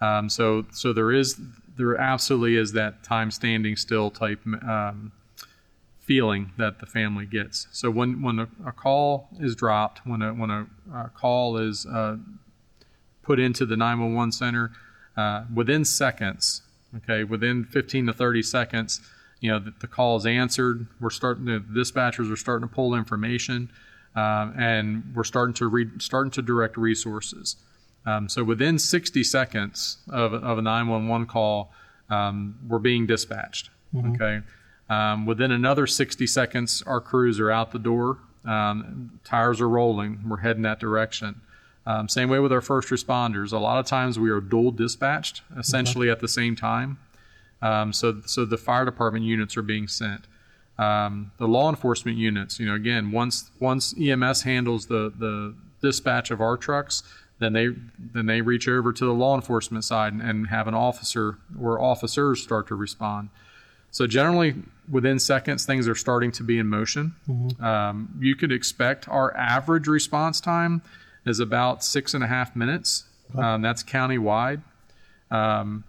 Um, 0.00 0.30
so, 0.30 0.64
so 0.72 0.94
there 0.94 1.12
is, 1.12 1.38
there 1.76 1.94
absolutely 1.98 2.56
is 2.56 2.72
that 2.72 3.04
time 3.04 3.30
standing 3.30 3.76
still 3.76 4.10
type 4.10 4.40
um, 4.66 5.12
feeling 5.98 6.52
that 6.56 6.80
the 6.80 6.86
family 6.86 7.26
gets. 7.26 7.68
So 7.70 7.90
when 7.90 8.22
when 8.22 8.38
a, 8.38 8.48
a 8.66 8.72
call 8.72 9.28
is 9.38 9.54
dropped, 9.54 10.06
when 10.06 10.22
a 10.22 10.32
when 10.32 10.50
a, 10.50 10.66
a 10.92 11.10
call 11.10 11.58
is 11.58 11.84
uh, 11.86 12.16
put 13.22 13.38
into 13.38 13.66
the 13.66 13.76
911 13.76 14.32
center, 14.32 14.72
uh, 15.18 15.44
within 15.54 15.84
seconds, 15.84 16.62
okay, 16.96 17.24
within 17.24 17.64
15 17.64 18.06
to 18.06 18.12
30 18.14 18.42
seconds 18.42 19.00
you 19.40 19.50
know, 19.50 19.58
the, 19.58 19.72
the 19.80 19.86
call 19.86 20.16
is 20.16 20.26
answered. 20.26 20.86
We're 21.00 21.10
starting 21.10 21.46
to, 21.46 21.58
the 21.58 21.80
dispatchers 21.80 22.32
are 22.32 22.36
starting 22.36 22.68
to 22.68 22.74
pull 22.74 22.94
information, 22.94 23.70
um, 24.14 24.54
and 24.58 25.12
we're 25.14 25.24
starting 25.24 25.54
to 25.54 25.66
re, 25.66 25.88
starting 25.98 26.30
to 26.32 26.42
direct 26.42 26.76
resources. 26.76 27.56
Um, 28.06 28.28
so 28.28 28.44
within 28.44 28.78
60 28.78 29.24
seconds 29.24 29.98
of, 30.08 30.32
of 30.32 30.58
a 30.58 30.62
911 30.62 31.26
call, 31.26 31.72
um, 32.08 32.58
we're 32.66 32.78
being 32.78 33.06
dispatched. 33.06 33.70
Mm-hmm. 33.94 34.12
Okay. 34.12 34.40
Um, 34.88 35.26
within 35.26 35.52
another 35.52 35.86
60 35.86 36.26
seconds, 36.26 36.82
our 36.86 37.00
crews 37.00 37.38
are 37.38 37.50
out 37.50 37.70
the 37.70 37.78
door. 37.78 38.18
Um, 38.44 39.20
tires 39.24 39.60
are 39.60 39.68
rolling. 39.68 40.20
We're 40.28 40.38
heading 40.38 40.62
that 40.62 40.80
direction. 40.80 41.40
Um, 41.86 42.08
same 42.08 42.28
way 42.28 42.38
with 42.40 42.52
our 42.52 42.60
first 42.60 42.88
responders. 42.88 43.52
A 43.52 43.58
lot 43.58 43.78
of 43.78 43.86
times 43.86 44.18
we 44.18 44.30
are 44.30 44.40
dual 44.40 44.70
dispatched, 44.70 45.42
essentially 45.56 46.08
okay. 46.08 46.12
at 46.12 46.20
the 46.20 46.28
same 46.28 46.56
time. 46.56 46.98
Um, 47.62 47.92
so, 47.92 48.20
so 48.26 48.44
the 48.44 48.56
fire 48.56 48.84
department 48.84 49.24
units 49.24 49.56
are 49.56 49.62
being 49.62 49.88
sent. 49.88 50.26
Um, 50.78 51.32
the 51.38 51.46
law 51.46 51.68
enforcement 51.68 52.16
units, 52.16 52.58
you 52.58 52.66
know, 52.66 52.74
again, 52.74 53.12
once 53.12 53.50
once 53.60 53.94
EMS 54.00 54.42
handles 54.42 54.86
the 54.86 55.12
the 55.18 55.54
dispatch 55.82 56.30
of 56.30 56.40
our 56.40 56.56
trucks, 56.56 57.02
then 57.38 57.52
they 57.52 57.68
then 57.98 58.24
they 58.24 58.40
reach 58.40 58.66
over 58.66 58.92
to 58.92 59.04
the 59.04 59.12
law 59.12 59.34
enforcement 59.34 59.84
side 59.84 60.14
and, 60.14 60.22
and 60.22 60.46
have 60.46 60.66
an 60.68 60.74
officer 60.74 61.36
or 61.60 61.78
officers 61.80 62.42
start 62.42 62.66
to 62.68 62.74
respond. 62.74 63.28
So 63.90 64.06
generally, 64.06 64.54
within 64.90 65.18
seconds, 65.18 65.66
things 65.66 65.88
are 65.88 65.94
starting 65.94 66.32
to 66.32 66.44
be 66.44 66.58
in 66.58 66.68
motion. 66.68 67.14
Mm-hmm. 67.28 67.62
Um, 67.62 68.18
you 68.20 68.36
could 68.36 68.52
expect 68.52 69.08
our 69.08 69.36
average 69.36 69.86
response 69.86 70.40
time 70.40 70.80
is 71.26 71.40
about 71.40 71.84
six 71.84 72.14
and 72.14 72.22
a 72.22 72.26
half 72.26 72.54
minutes. 72.54 73.04
Okay. 73.34 73.42
Um, 73.42 73.62
that's 73.62 73.82
county-wide. 73.82 74.62
Um, 75.30 75.84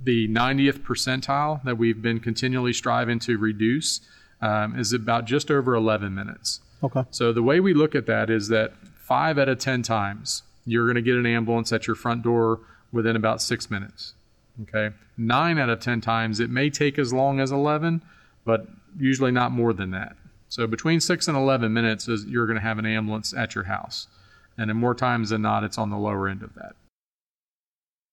the 0.00 0.28
90th 0.28 0.80
percentile 0.80 1.62
that 1.64 1.78
we've 1.78 2.02
been 2.02 2.20
continually 2.20 2.72
striving 2.72 3.18
to 3.20 3.38
reduce 3.38 4.00
um, 4.40 4.78
is 4.78 4.92
about 4.92 5.24
just 5.24 5.50
over 5.50 5.74
11 5.74 6.14
minutes. 6.14 6.60
Okay. 6.82 7.04
So 7.10 7.32
the 7.32 7.42
way 7.42 7.60
we 7.60 7.74
look 7.74 7.94
at 7.94 8.06
that 8.06 8.28
is 8.28 8.48
that 8.48 8.72
five 8.96 9.38
out 9.38 9.48
of 9.48 9.58
10 9.58 9.82
times 9.82 10.42
you're 10.64 10.86
going 10.86 10.96
to 10.96 11.02
get 11.02 11.16
an 11.16 11.26
ambulance 11.26 11.72
at 11.72 11.86
your 11.86 11.96
front 11.96 12.22
door 12.22 12.60
within 12.92 13.16
about 13.16 13.40
six 13.40 13.70
minutes. 13.70 14.14
Okay. 14.62 14.94
Nine 15.16 15.58
out 15.58 15.68
of 15.68 15.80
10 15.80 16.00
times 16.00 16.40
it 16.40 16.50
may 16.50 16.70
take 16.70 16.98
as 16.98 17.12
long 17.12 17.40
as 17.40 17.50
11, 17.50 18.02
but 18.44 18.66
usually 18.98 19.30
not 19.30 19.52
more 19.52 19.72
than 19.72 19.90
that. 19.92 20.16
So 20.48 20.66
between 20.66 21.00
six 21.00 21.28
and 21.28 21.36
11 21.36 21.72
minutes 21.72 22.08
is 22.08 22.26
you're 22.26 22.46
going 22.46 22.58
to 22.58 22.62
have 22.62 22.78
an 22.78 22.86
ambulance 22.86 23.32
at 23.32 23.54
your 23.54 23.64
house. 23.64 24.06
And 24.58 24.70
in 24.70 24.76
more 24.76 24.94
times 24.94 25.30
than 25.30 25.42
not, 25.42 25.64
it's 25.64 25.78
on 25.78 25.90
the 25.90 25.96
lower 25.96 26.28
end 26.28 26.42
of 26.42 26.54
that. 26.54 26.74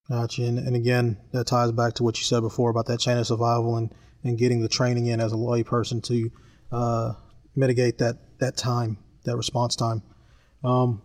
Gotcha. 0.10 0.44
And, 0.44 0.58
and 0.58 0.76
again, 0.76 1.18
that 1.32 1.46
ties 1.48 1.72
back 1.72 1.94
to 1.96 2.04
what 2.04 2.18
you 2.18 2.24
said 2.24 2.42
before 2.42 2.70
about 2.70 2.88
that 2.88 3.00
chain 3.00 3.18
of 3.18 3.28
survival 3.28 3.78
and, 3.78 3.94
and 4.24 4.38
getting 4.38 4.62
the 4.62 4.70
training 4.70 5.08
in 5.08 5.22
as 5.22 5.32
a 5.32 5.38
lay 5.38 5.64
person 5.64 6.02
to 6.02 6.32
uh, 6.72 7.14
mitigate 7.56 8.00
that, 8.00 8.18
that 8.40 8.58
time, 8.58 8.98
that 9.26 9.38
response 9.38 9.76
time. 9.76 10.02
Um, 10.64 11.02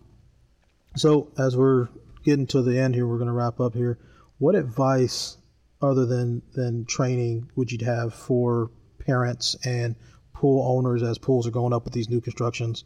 so 0.95 1.31
as 1.37 1.55
we're 1.55 1.89
getting 2.23 2.47
to 2.47 2.61
the 2.61 2.79
end 2.79 2.95
here, 2.95 3.05
we're 3.05 3.17
going 3.17 3.27
to 3.27 3.33
wrap 3.33 3.59
up 3.59 3.73
here. 3.73 3.99
What 4.39 4.55
advice, 4.55 5.37
other 5.81 6.05
than 6.05 6.41
than 6.53 6.85
training, 6.85 7.51
would 7.55 7.71
you 7.71 7.85
have 7.85 8.13
for 8.13 8.71
parents 9.05 9.55
and 9.65 9.95
pool 10.33 10.65
owners 10.67 11.03
as 11.03 11.17
pools 11.17 11.47
are 11.47 11.51
going 11.51 11.73
up 11.73 11.85
with 11.85 11.93
these 11.93 12.09
new 12.09 12.19
constructions? 12.19 12.83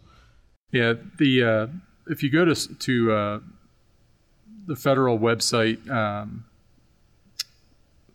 Yeah, 0.72 0.94
the 1.18 1.44
uh, 1.44 1.68
if 2.08 2.22
you 2.22 2.30
go 2.30 2.46
to 2.46 2.56
to 2.56 3.12
uh, 3.12 3.40
the 4.70 4.76
federal 4.76 5.18
website, 5.18 5.90
um, 5.90 6.46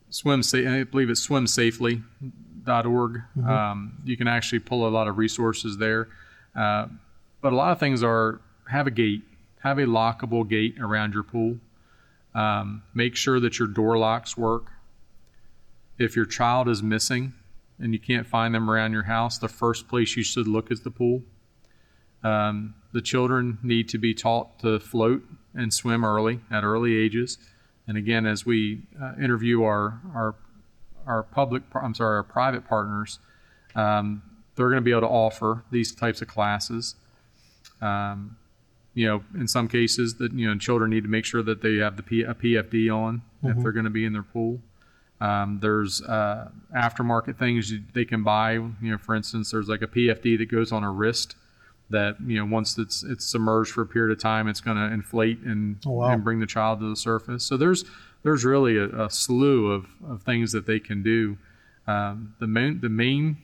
swim 0.08 0.40
sa- 0.40 0.58
I 0.58 0.84
believe 0.84 1.10
it's 1.10 1.26
swimsafely.org. 1.26 2.04
Mm-hmm. 2.64 3.48
Um, 3.48 3.98
you 4.04 4.16
can 4.16 4.28
actually 4.28 4.60
pull 4.60 4.86
a 4.86 4.88
lot 4.88 5.08
of 5.08 5.18
resources 5.18 5.78
there. 5.78 6.08
Uh, 6.54 6.86
but 7.40 7.52
a 7.52 7.56
lot 7.56 7.72
of 7.72 7.80
things 7.80 8.04
are 8.04 8.40
have 8.70 8.86
a 8.86 8.92
gate, 8.92 9.22
have 9.64 9.78
a 9.78 9.82
lockable 9.82 10.48
gate 10.48 10.76
around 10.80 11.12
your 11.12 11.24
pool. 11.24 11.58
Um, 12.36 12.84
make 12.94 13.16
sure 13.16 13.40
that 13.40 13.58
your 13.58 13.66
door 13.66 13.98
locks 13.98 14.36
work. 14.36 14.70
If 15.98 16.14
your 16.14 16.24
child 16.24 16.68
is 16.68 16.84
missing 16.84 17.32
and 17.80 17.92
you 17.92 17.98
can't 17.98 18.28
find 18.28 18.54
them 18.54 18.70
around 18.70 18.92
your 18.92 19.02
house, 19.02 19.38
the 19.38 19.48
first 19.48 19.88
place 19.88 20.16
you 20.16 20.22
should 20.22 20.46
look 20.46 20.70
is 20.70 20.82
the 20.82 20.90
pool. 20.92 21.22
Um, 22.22 22.76
the 22.92 23.02
children 23.02 23.58
need 23.64 23.88
to 23.88 23.98
be 23.98 24.14
taught 24.14 24.60
to 24.60 24.78
float 24.78 25.24
and 25.54 25.72
swim 25.72 26.04
early 26.04 26.40
at 26.50 26.64
early 26.64 26.96
ages. 26.96 27.38
And 27.86 27.96
again, 27.96 28.26
as 28.26 28.46
we 28.46 28.82
uh, 29.00 29.12
interview 29.22 29.62
our, 29.62 30.00
our, 30.14 30.34
our 31.06 31.22
public, 31.22 31.62
I'm 31.74 31.94
sorry, 31.94 32.16
our 32.16 32.22
private 32.22 32.66
partners, 32.66 33.18
um, 33.74 34.22
they're 34.56 34.68
going 34.68 34.80
to 34.80 34.84
be 34.84 34.92
able 34.92 35.02
to 35.02 35.08
offer 35.08 35.64
these 35.70 35.94
types 35.94 36.22
of 36.22 36.28
classes. 36.28 36.94
Um, 37.80 38.36
you 38.94 39.06
know, 39.06 39.24
in 39.34 39.48
some 39.48 39.68
cases 39.68 40.14
that, 40.16 40.32
you 40.32 40.48
know, 40.48 40.56
children 40.56 40.90
need 40.90 41.02
to 41.02 41.08
make 41.08 41.24
sure 41.24 41.42
that 41.42 41.62
they 41.62 41.76
have 41.76 41.96
the 41.96 42.02
P, 42.02 42.22
a 42.22 42.32
PFD 42.32 42.94
on 42.94 43.22
mm-hmm. 43.42 43.48
if 43.48 43.62
they're 43.62 43.72
going 43.72 43.84
to 43.84 43.90
be 43.90 44.04
in 44.04 44.12
their 44.12 44.22
pool. 44.22 44.60
Um, 45.20 45.58
there's 45.60 46.02
uh, 46.02 46.48
aftermarket 46.76 47.38
things 47.38 47.72
they 47.92 48.04
can 48.04 48.22
buy. 48.22 48.52
You 48.52 48.74
know, 48.82 48.98
for 48.98 49.14
instance, 49.14 49.50
there's 49.50 49.68
like 49.68 49.82
a 49.82 49.86
PFD 49.86 50.38
that 50.38 50.46
goes 50.50 50.70
on 50.70 50.84
a 50.84 50.90
wrist 50.90 51.34
that 51.90 52.16
you 52.26 52.38
know 52.38 52.46
once 52.46 52.78
it's 52.78 53.02
it's 53.02 53.24
submerged 53.24 53.72
for 53.72 53.82
a 53.82 53.86
period 53.86 54.16
of 54.16 54.22
time, 54.22 54.48
it's 54.48 54.60
going 54.60 54.76
to 54.76 54.92
inflate 54.92 55.40
and 55.40 55.78
oh, 55.86 55.90
wow. 55.90 56.10
and 56.10 56.24
bring 56.24 56.40
the 56.40 56.46
child 56.46 56.80
to 56.80 56.88
the 56.88 56.96
surface. 56.96 57.44
So 57.44 57.56
there's 57.56 57.84
there's 58.22 58.44
really 58.44 58.78
a, 58.78 59.04
a 59.04 59.10
slew 59.10 59.70
of, 59.70 59.86
of 60.08 60.22
things 60.22 60.52
that 60.52 60.66
they 60.66 60.80
can 60.80 61.02
do. 61.02 61.36
Um, 61.86 62.34
the 62.40 62.46
main 62.46 62.80
the 62.80 62.88
main 62.88 63.36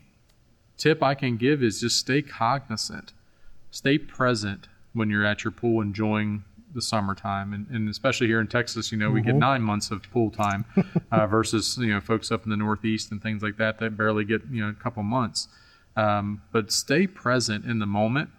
tip 0.77 1.03
I 1.03 1.15
can 1.15 1.37
give 1.37 1.63
is 1.63 1.81
just 1.81 1.99
stay 1.99 2.23
cognizant, 2.23 3.13
stay 3.71 3.99
present 3.99 4.69
when 4.93 5.11
you're 5.11 5.25
at 5.25 5.45
your 5.45 5.53
pool 5.53 5.83
enjoying 5.83 6.45
the 6.75 6.83
summertime, 6.83 7.53
and, 7.53 7.67
and 7.69 7.89
especially 7.89 8.27
here 8.27 8.41
in 8.41 8.47
Texas, 8.47 8.93
you 8.93 8.99
know, 8.99 9.11
we 9.11 9.21
get 9.21 9.35
nine 9.35 9.63
months 9.63 9.91
of 9.91 10.03
pool 10.11 10.31
time 10.31 10.65
uh, 11.13 11.27
versus 11.27 11.77
you 11.79 11.93
know 11.93 12.01
folks 12.01 12.31
up 12.31 12.45
in 12.45 12.51
the 12.51 12.57
Northeast 12.57 13.11
and 13.11 13.23
things 13.23 13.43
like 13.43 13.57
that 13.57 13.79
that 13.79 13.97
barely 13.97 14.25
get 14.25 14.43
you 14.51 14.65
know 14.65 14.71
a 14.71 14.83
couple 14.83 15.03
months. 15.03 15.49
Um, 15.97 16.43
but 16.53 16.71
stay 16.71 17.07
present 17.07 17.65
in 17.65 17.79
the 17.79 17.87
moment. 17.87 18.31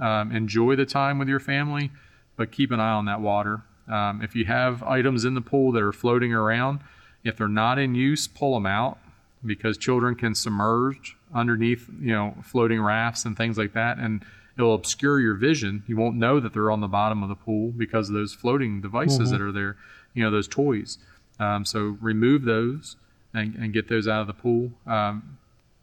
Um, 0.00 0.32
enjoy 0.32 0.76
the 0.76 0.86
time 0.86 1.18
with 1.18 1.28
your 1.28 1.40
family, 1.40 1.90
but 2.36 2.52
keep 2.52 2.70
an 2.70 2.80
eye 2.80 2.92
on 2.92 3.04
that 3.06 3.20
water. 3.20 3.62
Um, 3.88 4.22
if 4.22 4.34
you 4.34 4.44
have 4.44 4.82
items 4.82 5.24
in 5.24 5.34
the 5.34 5.40
pool 5.40 5.72
that 5.72 5.82
are 5.82 5.92
floating 5.92 6.32
around, 6.32 6.80
if 7.24 7.36
they're 7.36 7.48
not 7.48 7.78
in 7.78 7.94
use, 7.94 8.28
pull 8.28 8.54
them 8.54 8.66
out 8.66 8.98
because 9.44 9.76
children 9.76 10.14
can 10.14 10.34
submerge 10.34 11.16
underneath, 11.34 11.88
you 12.00 12.12
know, 12.12 12.34
floating 12.42 12.80
rafts 12.80 13.24
and 13.24 13.36
things 13.36 13.58
like 13.58 13.72
that, 13.72 13.98
and 13.98 14.24
it'll 14.56 14.74
obscure 14.74 15.20
your 15.20 15.34
vision. 15.34 15.82
You 15.86 15.96
won't 15.96 16.16
know 16.16 16.40
that 16.40 16.52
they're 16.52 16.70
on 16.70 16.80
the 16.80 16.88
bottom 16.88 17.22
of 17.22 17.28
the 17.28 17.34
pool 17.34 17.70
because 17.70 18.08
of 18.08 18.14
those 18.14 18.34
floating 18.34 18.80
devices 18.80 19.30
that 19.30 19.40
are 19.40 19.52
there, 19.52 19.76
you 20.14 20.22
know, 20.22 20.30
those 20.30 20.48
toys. 20.48 20.98
Um, 21.38 21.64
so 21.64 21.96
remove 22.00 22.44
those 22.44 22.96
and, 23.32 23.54
and, 23.54 23.72
get 23.72 23.88
those 23.88 24.06
out 24.06 24.20
of 24.20 24.26
the 24.26 24.34
pool. 24.34 24.72
Um, 24.86 25.38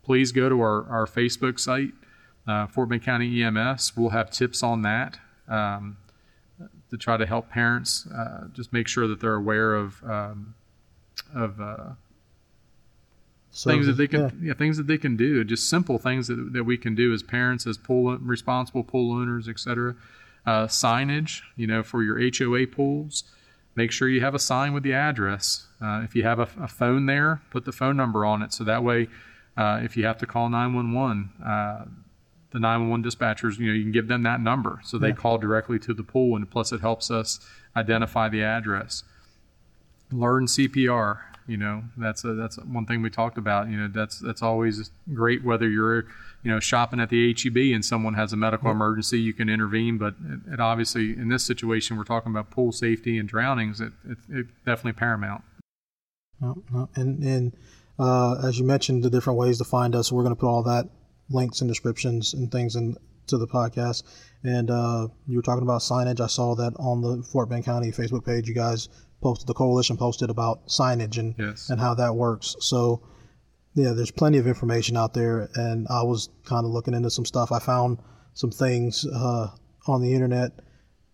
please 0.07 0.31
go 0.31 0.47
to 0.47 0.59
our, 0.61 0.89
our 0.89 1.05
Facebook 1.05 1.59
site, 1.59 1.91
uh, 2.47 2.65
Fort 2.65 2.87
Bend 2.87 3.03
County 3.03 3.43
EMS. 3.43 3.95
We'll 3.97 4.11
have 4.11 4.31
tips 4.31 4.63
on 4.63 4.81
that 4.83 5.19
um, 5.49 5.97
to 6.89 6.97
try 6.97 7.17
to 7.17 7.25
help 7.25 7.49
parents 7.49 8.07
uh, 8.07 8.47
just 8.53 8.71
make 8.71 8.87
sure 8.87 9.05
that 9.07 9.19
they're 9.19 9.35
aware 9.35 9.75
of 9.75 10.01
um, 10.05 10.55
of 11.35 11.59
uh, 11.59 11.89
things 13.51 13.85
that 13.87 13.97
they 13.97 14.07
can 14.07 14.21
Yeah. 14.21 14.29
yeah. 14.41 14.53
things 14.53 14.77
that 14.77 14.87
they 14.87 14.97
can 14.97 15.17
do 15.17 15.43
just 15.43 15.69
simple 15.69 15.97
things 15.97 16.27
that, 16.27 16.53
that 16.53 16.63
we 16.63 16.77
can 16.77 16.95
do 16.95 17.11
as 17.13 17.21
parents 17.21 17.67
as 17.67 17.77
pool 17.77 18.17
responsible 18.19 18.83
pool 18.83 19.11
owners 19.11 19.49
etc 19.49 19.95
uh, 20.45 20.67
signage 20.67 21.41
you 21.57 21.67
know 21.67 21.83
for 21.83 22.01
your 22.01 22.17
hoa 22.19 22.65
pools 22.67 23.23
make 23.75 23.91
sure 23.91 24.07
you 24.07 24.21
have 24.21 24.35
a 24.35 24.39
sign 24.39 24.73
with 24.73 24.83
the 24.83 24.93
address 24.93 25.67
uh, 25.81 26.01
if 26.03 26.15
you 26.15 26.23
have 26.23 26.39
a, 26.39 26.47
a 26.61 26.67
phone 26.67 27.07
there 27.07 27.41
put 27.49 27.65
the 27.65 27.71
phone 27.73 27.97
number 27.97 28.23
on 28.25 28.41
it 28.41 28.53
so 28.53 28.63
that 28.63 28.83
way 28.83 29.07
uh, 29.57 29.79
if 29.83 29.97
you 29.97 30.05
have 30.05 30.17
to 30.19 30.25
call 30.25 30.49
911 30.49 31.29
uh, 31.45 31.85
the 32.51 32.59
911 32.59 33.03
dispatchers 33.03 33.57
you 33.59 33.67
know 33.67 33.73
you 33.73 33.83
can 33.83 33.91
give 33.91 34.07
them 34.07 34.23
that 34.23 34.39
number 34.39 34.79
so 34.83 34.97
they 34.97 35.09
Yeah. 35.09 35.13
call 35.15 35.37
directly 35.37 35.79
to 35.79 35.93
the 35.93 36.03
pool 36.03 36.35
and 36.35 36.49
plus 36.49 36.71
it 36.71 36.81
helps 36.81 37.09
us 37.11 37.39
identify 37.75 38.29
the 38.29 38.43
address 38.43 39.03
learn 40.11 40.45
CPR. 40.45 41.19
You 41.47 41.55
know, 41.57 41.83
that's 41.97 42.25
a, 42.25 42.33
that's 42.33 42.57
one 42.57 42.85
thing 42.85 43.01
we 43.01 43.09
talked 43.09 43.37
about. 43.37 43.69
You 43.69 43.77
know, 43.77 43.87
that's 43.87 44.19
that's 44.19 44.41
always 44.41 44.91
great 45.13 45.45
whether 45.45 45.67
you're 45.69 46.05
you 46.43 46.51
know 46.51 46.59
shopping 46.59 46.99
at 46.99 47.09
the 47.09 47.33
HEB 47.33 47.55
and 47.73 47.85
someone 47.85 48.15
has 48.15 48.33
a 48.33 48.35
medical 48.37 48.69
emergency, 48.69 49.19
you 49.21 49.33
can 49.33 49.47
intervene. 49.47 49.97
But 49.97 50.15
it, 50.25 50.53
it 50.53 50.59
obviously 50.59 51.11
in 51.11 51.29
this 51.29 51.45
situation, 51.45 51.95
we're 51.95 52.03
talking 52.03 52.33
about 52.33 52.51
pool 52.51 52.73
safety 52.73 53.17
and 53.17 53.29
drownings. 53.29 53.79
It, 53.79 53.93
it, 54.05 54.17
it 54.29 54.47
definitely 54.65 54.93
paramount. 54.99 55.43
No, 56.41 56.63
no. 56.71 56.89
And 56.95 57.23
and 57.23 57.53
uh, 57.99 58.36
as 58.47 58.57
you 58.60 58.65
mentioned, 58.65 59.03
the 59.03 59.10
different 59.10 59.39
ways 59.39 59.57
to 59.57 59.63
find 59.63 59.95
us, 59.95 60.12
we're 60.12 60.23
going 60.23 60.36
to 60.36 60.39
put 60.39 60.47
all 60.49 60.63
that 60.63 60.88
links 61.29 61.62
and 61.62 61.67
descriptions 61.69 62.33
and 62.33 62.51
things 62.51 62.75
in 62.75 62.95
to 63.27 63.38
the 63.38 63.47
podcast. 63.47 64.03
And 64.43 64.69
uh, 64.71 65.07
you 65.27 65.36
were 65.38 65.41
talking 65.41 65.63
about 65.63 65.81
signage. 65.81 66.21
I 66.21 66.27
saw 66.27 66.55
that 66.55 66.73
on 66.79 67.01
the 67.01 67.23
Fort 67.23 67.49
Bend 67.49 67.65
County 67.65 67.91
Facebook 67.91 68.25
page. 68.25 68.47
You 68.47 68.53
guys 68.55 68.88
posted 69.21 69.47
the 69.47 69.53
coalition 69.53 69.97
posted 69.97 70.29
about 70.29 70.67
signage 70.67 71.17
and 71.17 71.36
Yes. 71.38 71.69
and 71.69 71.79
how 71.79 71.93
that 71.95 72.15
works. 72.15 72.55
So 72.60 73.01
yeah, 73.73 73.91
there's 73.93 74.12
plenty 74.12 74.38
of 74.38 74.47
information 74.47 74.95
out 74.95 75.13
there. 75.13 75.49
And 75.55 75.88
I 75.89 76.03
was 76.03 76.29
kind 76.45 76.65
of 76.65 76.71
looking 76.71 76.93
into 76.93 77.10
some 77.10 77.25
stuff. 77.25 77.51
I 77.51 77.60
found 77.60 77.99
some 78.33 78.51
things 78.51 79.05
uh, 79.13 79.47
on 79.88 80.01
the 80.01 80.13
internet 80.13 80.51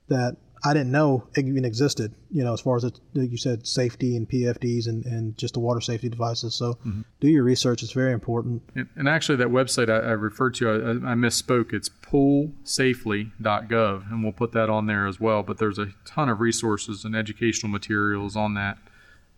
that 0.09 0.35
I 0.65 0.73
didn't 0.73 0.91
know 0.91 1.27
it 1.35 1.45
even 1.45 1.65
existed. 1.65 2.15
You 2.31 2.45
know, 2.45 2.53
as 2.53 2.61
far 2.61 2.77
as 2.77 2.85
it, 2.85 2.97
like 3.13 3.31
you 3.31 3.37
said, 3.37 3.67
safety 3.67 4.15
and 4.15 4.29
PFDs 4.29 4.87
and, 4.87 5.05
and 5.05 5.37
just 5.37 5.55
the 5.55 5.59
water 5.59 5.81
safety 5.81 6.07
devices. 6.07 6.55
So 6.55 6.77
do 7.19 7.27
your 7.27 7.43
research; 7.43 7.83
it's 7.83 7.91
very 7.91 8.13
important. 8.13 8.63
And, 8.75 8.87
and 8.95 9.09
actually, 9.09 9.35
that 9.37 9.49
website 9.49 9.89
I, 9.89 9.97
I 9.97 10.11
referred 10.11 10.53
to, 10.55 10.69
I, 10.69 10.75
I 11.11 11.15
misspoke. 11.15 11.73
It's 11.73 11.89
poolsafely.gov, 11.89 14.11
and 14.11 14.23
we'll 14.23 14.31
put 14.31 14.53
that 14.53 14.69
on 14.69 14.87
there 14.87 15.05
as 15.05 15.19
well. 15.19 15.43
But 15.43 15.57
there's 15.57 15.79
a 15.79 15.87
ton 16.05 16.29
of 16.29 16.39
resources 16.39 17.03
and 17.03 17.13
educational 17.15 17.71
materials 17.71 18.37
on 18.37 18.53
that 18.53 18.77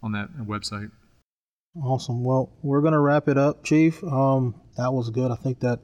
on 0.04 0.12
that 0.12 0.32
website. 0.38 0.92
Awesome. 1.82 2.24
Well, 2.24 2.52
we're 2.62 2.82
gonna 2.82 3.02
wrap 3.02 3.28
it 3.28 3.38
up, 3.38 3.64
Chief. 3.64 4.04
Um, 4.04 4.56
that 4.78 4.94
was 4.94 5.10
good. 5.10 5.32
I 5.32 5.36
think 5.36 5.62
that 5.62 5.80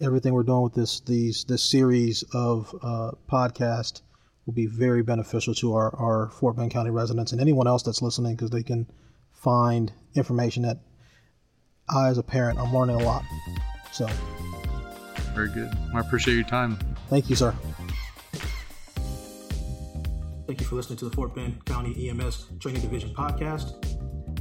everything 0.00 0.32
we're 0.32 0.42
doing 0.42 0.62
with 0.62 0.74
this 0.74 1.00
these 1.00 1.44
this 1.44 1.62
series 1.62 2.24
of 2.32 2.74
uh, 2.82 3.10
podcast 3.30 4.00
will 4.46 4.54
be 4.54 4.66
very 4.66 5.02
beneficial 5.02 5.54
to 5.54 5.74
our, 5.74 5.94
our 5.96 6.30
Fort 6.30 6.56
Bend 6.56 6.70
County 6.70 6.90
residents 6.90 7.32
and 7.32 7.40
anyone 7.40 7.66
else 7.66 7.82
that's 7.82 8.02
listening 8.02 8.34
because 8.34 8.50
they 8.50 8.62
can 8.62 8.86
find 9.32 9.92
information 10.14 10.62
that 10.62 10.78
I, 11.88 12.08
as 12.08 12.18
a 12.18 12.22
parent, 12.22 12.58
I'm 12.58 12.72
learning 12.72 12.96
a 12.96 13.04
lot. 13.04 13.22
So, 13.92 14.06
Very 15.34 15.48
good. 15.50 15.70
I 15.94 16.00
appreciate 16.00 16.34
your 16.34 16.44
time. 16.44 16.78
thank 17.08 17.28
you, 17.30 17.36
sir. 17.36 17.54
Thank 20.46 20.60
you 20.60 20.66
for 20.66 20.74
listening 20.74 20.98
to 20.98 21.04
the 21.08 21.14
Fort 21.16 21.34
Bend 21.34 21.64
County 21.64 22.08
EMS 22.10 22.46
Training 22.60 22.82
Division 22.82 23.14
podcast. 23.14 23.88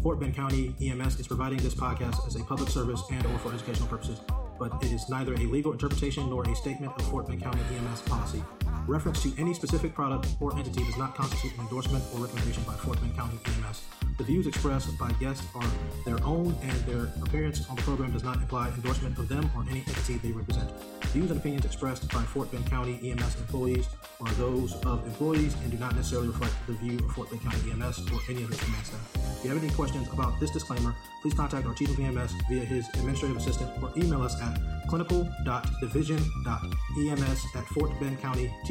Fort 0.02 0.20
Bend 0.20 0.36
County 0.36 0.76
EMS 0.82 1.20
is 1.20 1.28
providing 1.28 1.60
this 1.60 1.76
podcast 1.76 2.26
as 2.28 2.36
a 2.36 2.44
public 2.44 2.70
service 2.70 3.04
and 3.12 3.24
or 3.28 3.38
for 3.40 3.54
educational 3.54 3.88
purposes, 3.88 4.20
but 4.60 4.74
it 4.84 4.92
is 4.92 5.08
neither 5.10 5.34
a 5.36 5.46
legal 5.46 5.72
interpretation 5.72 6.28
nor 6.30 6.44
a 6.44 6.56
statement 6.56 6.92
of 6.98 7.06
Fort 7.08 7.28
Bend 7.28 7.42
County 7.42 7.62
EMS 7.76 8.02
policy. 8.02 8.44
Reference 8.88 9.22
to 9.24 9.32
any 9.38 9.54
specific 9.54 9.94
product 9.94 10.28
or 10.40 10.58
entity 10.58 10.84
does 10.84 10.98
not 10.98 11.16
constitute 11.16 11.54
an 11.54 11.62
endorsement 11.62 12.04
or 12.14 12.22
recommendation 12.22 12.64
by 12.64 12.74
Fort 12.74 13.00
Bend 13.00 13.16
County 13.16 13.38
EMS. 13.46 13.84
The 14.18 14.24
views 14.24 14.48
expressed 14.48 14.98
by 14.98 15.12
guests 15.14 15.46
are 15.56 15.64
their 16.06 16.22
own, 16.26 16.56
and 16.62 16.72
their 16.86 17.12
appearance 17.24 17.68
on 17.70 17.76
the 17.76 17.82
program 17.84 18.12
does 18.12 18.24
not 18.24 18.38
imply 18.38 18.70
endorsement 18.70 19.18
of 19.18 19.28
them 19.28 19.50
or 19.56 19.64
any 19.70 19.84
entity 19.88 20.18
they 20.18 20.32
represent. 20.32 20.70
Views 21.14 21.30
and 21.30 21.40
opinions 21.40 21.66
expressed 21.66 22.12
by 22.14 22.24
Fort 22.24 22.52
Bend 22.52 22.66
County 22.68 23.12
EMS 23.12 23.36
employees 23.40 23.88
are 24.22 24.32
those 24.34 24.74
of 24.86 25.06
employees 25.06 25.56
and 25.64 25.72
do 25.72 25.78
not 25.78 25.96
necessarily 25.96 26.30
reflect 26.30 26.54
the 26.68 26.74
view 26.74 26.98
of 27.00 27.12
Fort 27.12 27.30
Bend 27.30 27.42
County 27.42 27.72
EMS 27.72 28.00
or 28.12 28.20
any 28.30 28.44
of 28.44 28.52
its 28.52 28.64
command 28.64 28.86
staff. 28.86 29.38
If 29.38 29.44
you 29.44 29.50
have 29.52 29.64
any 29.64 29.74
questions 29.74 30.08
about 30.14 30.40
this 30.40 30.52
disclaimer, 30.52 30.96
please 31.22 31.34
contact 31.34 31.68
our 31.68 31.74
Chief 31.74 31.90
of 31.90 32.00
EMS 32.00 32.32
via 32.50 32.64
his 32.64 32.88
administrative 32.90 33.38
assistant 33.38 33.72
or 33.84 33.92
email 33.98 34.22
us 34.22 34.40
at 34.42 34.60
clinical.division.ems 34.88 37.46
at 37.56 37.66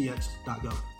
fortbendcountystx.gov. 0.01 1.00